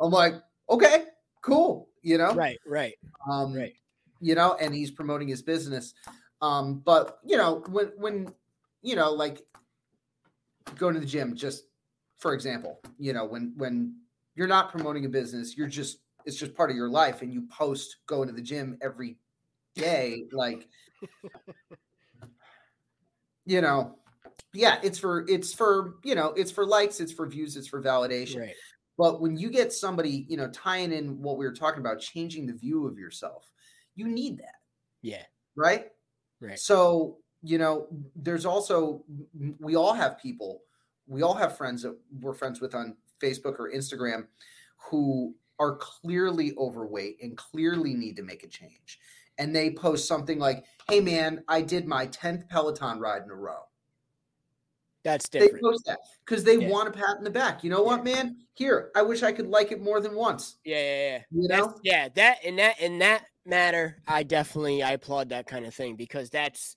I'm 0.00 0.10
like, 0.10 0.34
okay, 0.70 1.04
cool. 1.42 1.88
You 2.02 2.18
know, 2.18 2.32
Right. 2.32 2.58
Right. 2.66 2.94
um, 3.30 3.52
Right. 3.52 3.74
you 4.20 4.34
know, 4.34 4.54
and 4.60 4.74
he's 4.74 4.90
promoting 4.90 5.28
his 5.28 5.42
business. 5.42 5.94
Um, 6.40 6.80
but 6.80 7.18
you 7.24 7.36
know, 7.36 7.62
when 7.68 7.92
when 7.96 8.32
you 8.82 8.94
know, 8.94 9.10
like 9.10 9.44
going 10.76 10.94
to 10.94 11.00
the 11.00 11.06
gym, 11.06 11.34
just 11.34 11.64
for 12.18 12.34
example, 12.34 12.80
you 12.98 13.12
know, 13.12 13.24
when 13.24 13.54
when 13.56 13.96
you're 14.34 14.46
not 14.46 14.70
promoting 14.70 15.04
a 15.04 15.08
business, 15.08 15.56
you're 15.56 15.66
just 15.66 15.98
it's 16.24 16.36
just 16.36 16.54
part 16.54 16.70
of 16.70 16.76
your 16.76 16.90
life, 16.90 17.22
and 17.22 17.32
you 17.32 17.46
post 17.48 17.96
going 18.06 18.28
to 18.28 18.34
the 18.34 18.42
gym 18.42 18.76
every 18.82 19.16
day, 19.74 20.24
like 20.32 20.68
you 23.46 23.60
know, 23.60 23.96
yeah, 24.52 24.78
it's 24.82 24.98
for 24.98 25.24
it's 25.28 25.54
for 25.54 25.94
you 26.04 26.14
know, 26.14 26.28
it's 26.36 26.50
for 26.50 26.66
likes, 26.66 27.00
it's 27.00 27.12
for 27.12 27.26
views, 27.26 27.56
it's 27.56 27.68
for 27.68 27.82
validation. 27.82 28.40
Right. 28.40 28.54
But 28.98 29.20
when 29.20 29.36
you 29.36 29.50
get 29.50 29.72
somebody, 29.72 30.26
you 30.28 30.36
know, 30.36 30.48
tying 30.50 30.92
in 30.92 31.20
what 31.20 31.36
we 31.36 31.44
were 31.44 31.52
talking 31.52 31.80
about, 31.80 32.00
changing 32.00 32.46
the 32.46 32.54
view 32.54 32.86
of 32.86 32.98
yourself, 32.98 33.52
you 33.94 34.08
need 34.08 34.38
that, 34.38 34.54
Yeah. 35.02 35.22
right? 35.54 35.88
Right. 36.40 36.58
So, 36.58 37.18
you 37.42 37.58
know, 37.58 37.88
there's 38.14 38.46
also, 38.46 39.04
we 39.58 39.76
all 39.76 39.92
have 39.92 40.18
people, 40.18 40.62
we 41.06 41.22
all 41.22 41.34
have 41.34 41.58
friends 41.58 41.82
that 41.82 41.94
we're 42.20 42.32
friends 42.32 42.60
with 42.60 42.74
on 42.74 42.96
Facebook 43.22 43.58
or 43.58 43.70
Instagram 43.70 44.26
who 44.78 45.34
are 45.58 45.76
clearly 45.76 46.54
overweight 46.56 47.18
and 47.22 47.36
clearly 47.36 47.94
need 47.94 48.16
to 48.16 48.22
make 48.22 48.44
a 48.44 48.48
change. 48.48 48.98
And 49.38 49.54
they 49.54 49.70
post 49.72 50.08
something 50.08 50.38
like, 50.38 50.64
hey, 50.88 51.00
man, 51.00 51.44
I 51.48 51.62
did 51.62 51.86
my 51.86 52.06
10th 52.06 52.48
Peloton 52.48 53.00
ride 53.00 53.22
in 53.22 53.30
a 53.30 53.34
row. 53.34 53.64
That's 55.04 55.28
different. 55.28 55.54
They 55.54 55.60
post 55.60 55.84
that 55.86 56.00
because 56.24 56.42
they 56.44 56.56
Yeah. 56.56 56.68
want 56.68 56.88
a 56.88 56.92
pat 56.92 57.18
in 57.18 57.24
the 57.24 57.30
back. 57.30 57.62
You 57.62 57.70
know 57.70 57.82
what, 57.82 58.02
man? 58.02 58.38
Here, 58.54 58.90
I 58.96 59.02
wish 59.02 59.22
I 59.22 59.32
could 59.32 59.46
like 59.46 59.70
it 59.70 59.80
more 59.80 60.00
than 60.00 60.14
once. 60.16 60.56
Yeah. 60.64 60.76
Yeah. 60.76 61.16
Yeah. 61.18 61.22
You 61.30 61.48
That's, 61.48 61.66
know? 61.66 61.80
yeah. 61.82 62.08
That 62.08 62.44
in 62.44 62.56
that 62.56 62.80
in 62.80 62.98
that 62.98 63.26
matter, 63.44 63.98
I 64.08 64.24
definitely 64.24 64.82
I 64.82 64.92
applaud 64.92 65.28
that 65.28 65.46
kind 65.46 65.64
of 65.64 65.74
thing 65.74 65.94
because 65.96 66.30
that's 66.30 66.76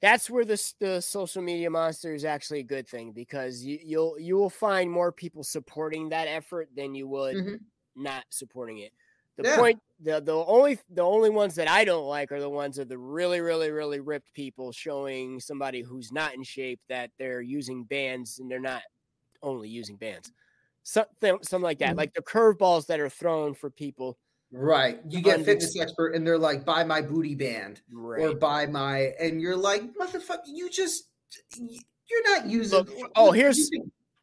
that's 0.00 0.28
where 0.28 0.44
the 0.44 0.72
the 0.80 1.00
social 1.00 1.42
media 1.42 1.70
monster 1.70 2.14
is 2.14 2.24
actually 2.24 2.60
a 2.60 2.64
good 2.64 2.88
thing 2.88 3.12
because 3.12 3.62
you 3.62 3.78
you'll 3.82 4.18
you 4.18 4.36
will 4.36 4.50
find 4.50 4.90
more 4.90 5.12
people 5.12 5.44
supporting 5.44 6.08
that 6.10 6.26
effort 6.28 6.68
than 6.74 6.94
you 6.94 7.06
would 7.08 7.36
Mhm. 7.36 7.60
not 7.94 8.24
supporting 8.30 8.78
it. 8.78 8.92
The 9.36 9.44
Yeah. 9.44 9.56
point 9.56 9.80
the 10.00 10.20
the 10.20 10.32
only 10.34 10.78
the 10.90 11.02
only 11.02 11.30
ones 11.30 11.54
that 11.54 11.68
I 11.68 11.84
don't 11.84 12.06
like 12.06 12.32
are 12.32 12.40
the 12.40 12.50
ones 12.50 12.78
of 12.78 12.88
the 12.88 12.98
really 12.98 13.40
really 13.40 13.70
really 13.70 14.00
ripped 14.00 14.32
people 14.34 14.72
showing 14.72 15.40
somebody 15.40 15.80
who's 15.80 16.12
not 16.12 16.34
in 16.34 16.42
shape 16.42 16.80
that 16.88 17.10
they're 17.18 17.40
using 17.40 17.84
bands 17.84 18.38
and 18.38 18.50
they're 18.50 18.60
not 18.60 18.82
only 19.42 19.68
using 19.68 19.96
bands. 19.96 20.32
Something 20.82 21.38
something 21.42 21.62
like 21.62 21.78
that. 21.78 21.94
Mhm. 21.94 21.98
Like 21.98 22.14
the 22.14 22.22
curveballs 22.22 22.86
that 22.86 23.00
are 23.00 23.08
thrown 23.08 23.54
for 23.54 23.70
people. 23.70 24.18
Right. 24.50 25.00
You 25.08 25.22
get 25.22 25.44
fitness 25.46 25.78
expert 25.80 26.14
and 26.14 26.26
they're 26.26 26.36
like, 26.38 26.66
buy 26.66 26.84
my 26.84 27.00
booty 27.00 27.34
band 27.34 27.80
or 27.96 28.34
buy 28.34 28.66
my, 28.66 29.14
and 29.18 29.40
you're 29.40 29.56
like, 29.56 29.82
motherfucker, 29.94 30.42
you 30.46 30.68
just, 30.68 31.08
you're 31.58 32.36
not 32.36 32.46
using. 32.46 32.80
Look, 32.80 32.90
oh, 33.16 33.30
here's- 33.32 33.70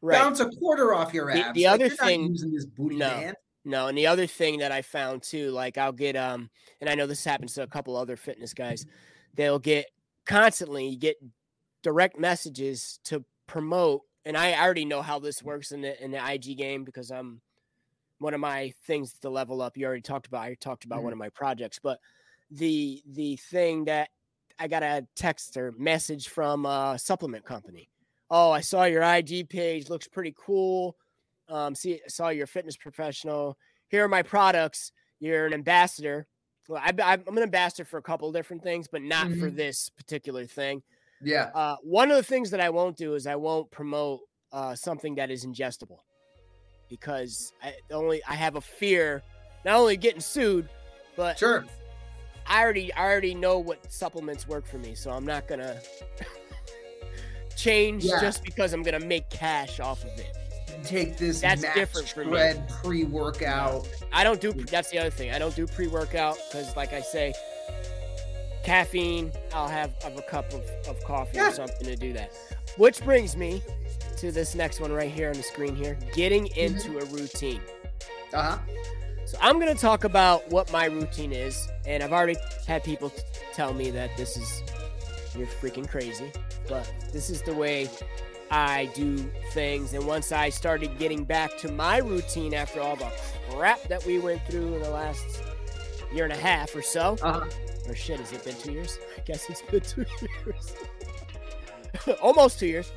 Right. 0.02 0.14
bounce 0.16 0.38
a 0.38 0.48
quarter 0.48 0.94
off 0.94 1.12
your 1.12 1.32
The- 1.32 1.40
abs. 1.46 1.54
the 1.56 1.64
Like, 1.64 1.74
other 1.74 1.88
thing- 1.90 2.26
using 2.30 2.52
this 2.52 2.64
booty 2.64 2.96
No. 2.96 3.08
band. 3.08 3.36
No, 3.64 3.88
and 3.88 3.96
the 3.96 4.06
other 4.06 4.26
thing 4.26 4.58
that 4.58 4.72
I 4.72 4.82
found 4.82 5.22
too, 5.22 5.50
like 5.50 5.76
I'll 5.76 5.92
get 5.92 6.16
um, 6.16 6.50
and 6.80 6.88
I 6.88 6.94
know 6.94 7.06
this 7.06 7.24
happens 7.24 7.54
to 7.54 7.62
a 7.62 7.66
couple 7.66 7.96
other 7.96 8.16
fitness 8.16 8.54
guys, 8.54 8.86
they'll 9.34 9.58
get 9.58 9.86
constantly 10.24 10.96
get 10.96 11.16
direct 11.82 12.18
messages 12.18 13.00
to 13.04 13.24
promote, 13.46 14.02
and 14.24 14.36
I 14.36 14.54
already 14.54 14.84
know 14.84 15.02
how 15.02 15.18
this 15.18 15.42
works 15.42 15.72
in 15.72 15.82
the 15.82 16.02
in 16.02 16.10
the 16.10 16.32
IG 16.32 16.56
game 16.56 16.84
because 16.84 17.10
I'm 17.10 17.40
one 18.18 18.34
of 18.34 18.40
my 18.40 18.72
things 18.86 19.12
to 19.20 19.30
level 19.30 19.60
up. 19.60 19.76
You 19.76 19.86
already 19.86 20.02
talked 20.02 20.26
about. 20.26 20.42
I 20.42 20.54
talked 20.54 20.84
about 20.84 21.02
one 21.02 21.12
of 21.12 21.18
my 21.18 21.28
projects, 21.28 21.78
but 21.78 21.98
the 22.50 23.02
the 23.06 23.36
thing 23.36 23.84
that 23.84 24.08
I 24.58 24.68
got 24.68 24.82
a 24.82 25.06
text 25.16 25.56
or 25.56 25.72
message 25.78 26.28
from 26.28 26.66
a 26.66 26.98
supplement 26.98 27.44
company. 27.44 27.88
Oh, 28.30 28.50
I 28.50 28.60
saw 28.60 28.84
your 28.84 29.02
IG 29.02 29.48
page. 29.48 29.88
Looks 29.88 30.06
pretty 30.06 30.34
cool. 30.38 30.96
Um, 31.50 31.74
see, 31.74 32.00
saw 32.08 32.28
you're 32.28 32.44
a 32.44 32.48
fitness 32.48 32.76
professional. 32.76 33.58
Here 33.88 34.04
are 34.04 34.08
my 34.08 34.22
products. 34.22 34.92
You're 35.18 35.46
an 35.46 35.52
ambassador. 35.54 36.26
Well, 36.68 36.80
I, 36.84 36.92
I'm 37.02 37.36
an 37.36 37.42
ambassador 37.42 37.84
for 37.84 37.98
a 37.98 38.02
couple 38.02 38.30
different 38.32 38.62
things, 38.62 38.86
but 38.86 39.02
not 39.02 39.28
for 39.32 39.50
Mhm. 39.50 39.56
this 39.56 39.88
particular 39.90 40.46
thing. 40.46 40.82
Yeah. 41.20 41.50
Uh, 41.54 41.76
one 41.82 42.10
of 42.10 42.16
the 42.16 42.22
things 42.22 42.50
that 42.52 42.60
I 42.60 42.70
won't 42.70 42.96
do 42.96 43.14
is 43.14 43.26
I 43.26 43.36
won't 43.36 43.70
promote 43.70 44.20
uh, 44.52 44.74
something 44.74 45.14
that 45.16 45.30
is 45.30 45.44
ingestible 45.46 45.98
because 46.88 47.52
I 47.62 47.74
only 47.92 48.20
I 48.24 48.34
have 48.34 48.56
a 48.56 48.60
fear 48.60 49.22
not 49.64 49.76
only 49.76 49.96
getting 49.96 50.20
sued, 50.20 50.68
But 51.16 51.38
Sure. 51.38 51.64
I 52.46 52.62
already 52.62 52.92
I 52.94 53.02
already 53.02 53.34
know 53.34 53.58
what 53.58 53.92
supplements 53.92 54.48
work 54.48 54.66
for 54.66 54.78
me, 54.78 54.94
so 54.94 55.10
I'm 55.10 55.24
not 55.26 55.46
gonna 55.46 55.80
change 57.56 58.04
Yeah. 58.04 58.20
just 58.20 58.42
because 58.42 58.72
I'm 58.72 58.82
gonna 58.82 59.00
make 59.04 59.28
cash 59.30 59.80
off 59.80 60.02
of 60.04 60.18
it. 60.18 60.36
Take 60.84 61.16
this 61.18 61.40
That's 61.40 61.62
different 61.74 62.08
spread 62.08 62.68
pre-workout. 62.82 63.88
I 64.12 64.24
don't 64.24 64.40
do 64.40 64.52
that's 64.52 64.90
the 64.90 64.98
other 64.98 65.10
thing. 65.10 65.30
I 65.30 65.38
don't 65.38 65.54
do 65.54 65.66
pre-workout 65.66 66.38
because 66.50 66.74
like 66.76 66.92
I 66.92 67.00
say, 67.00 67.32
caffeine, 68.64 69.32
I'll 69.54 69.68
have, 69.68 69.94
have 70.02 70.16
a 70.18 70.22
cup 70.22 70.52
of, 70.52 70.62
of 70.88 71.02
coffee 71.04 71.36
Yeah. 71.36 71.48
or 71.48 71.52
something 71.52 71.86
to 71.86 71.96
do 71.96 72.12
that. 72.14 72.32
Which 72.76 73.02
brings 73.04 73.36
me 73.36 73.62
to 74.18 74.30
this 74.32 74.54
next 74.54 74.80
one 74.80 74.92
right 74.92 75.10
here 75.10 75.28
on 75.28 75.34
the 75.34 75.42
screen 75.42 75.74
here, 75.74 75.98
getting 76.14 76.46
Mm-hmm. 76.48 76.60
into 76.60 76.98
a 76.98 77.04
routine. 77.06 77.60
Uh-huh. 78.32 78.58
So 79.26 79.38
I'm 79.40 79.58
going 79.60 79.74
to 79.74 79.80
talk 79.80 80.04
about 80.04 80.48
what 80.50 80.70
my 80.72 80.86
routine 80.86 81.32
is, 81.32 81.68
and 81.86 82.02
I've 82.02 82.12
already 82.12 82.36
had 82.66 82.82
people 82.84 83.10
t- 83.10 83.22
tell 83.54 83.72
me 83.72 83.90
that 83.90 84.16
this 84.16 84.36
is 84.36 84.62
you're 85.36 85.46
freaking 85.46 85.88
crazy, 85.88 86.32
but 86.68 86.90
this 87.12 87.30
is 87.30 87.40
the 87.42 87.54
way 87.54 87.88
I 88.50 88.86
do 88.94 89.16
things. 89.52 89.92
And 89.94 90.06
once 90.06 90.32
I 90.32 90.48
started 90.48 90.98
getting 90.98 91.24
back 91.24 91.56
to 91.58 91.70
my 91.70 91.98
routine 91.98 92.52
after 92.54 92.80
all 92.80 92.96
the 92.96 93.10
crap 93.50 93.82
that 93.84 94.04
we 94.04 94.18
went 94.18 94.42
through 94.46 94.74
in 94.76 94.82
the 94.82 94.90
last 94.90 95.24
year 96.12 96.24
and 96.24 96.32
a 96.32 96.36
half 96.36 96.74
or 96.74 96.82
so, 96.82 97.16
Uh-huh. 97.22 97.46
or 97.88 97.94
shit, 97.94 98.18
has 98.18 98.32
it 98.32 98.44
been 98.44 98.56
two 98.56 98.72
years? 98.72 98.98
I 99.16 99.20
guess 99.20 99.48
it's 99.48 99.62
been 99.62 99.80
two 99.80 100.04
years, 100.44 100.74
almost 102.22 102.58
two 102.58 102.66
years. 102.66 102.90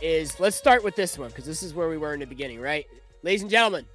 Is 0.00 0.40
let's 0.40 0.56
start 0.56 0.82
with 0.82 0.96
this 0.96 1.16
one 1.16 1.28
because 1.28 1.44
this 1.44 1.62
is 1.62 1.74
where 1.74 1.88
we 1.88 1.96
were 1.96 2.12
in 2.12 2.18
the 2.20 2.26
beginning, 2.26 2.60
right? 2.60 2.86
Ladies 3.22 3.42
and 3.42 3.50
gentlemen, 3.50 3.86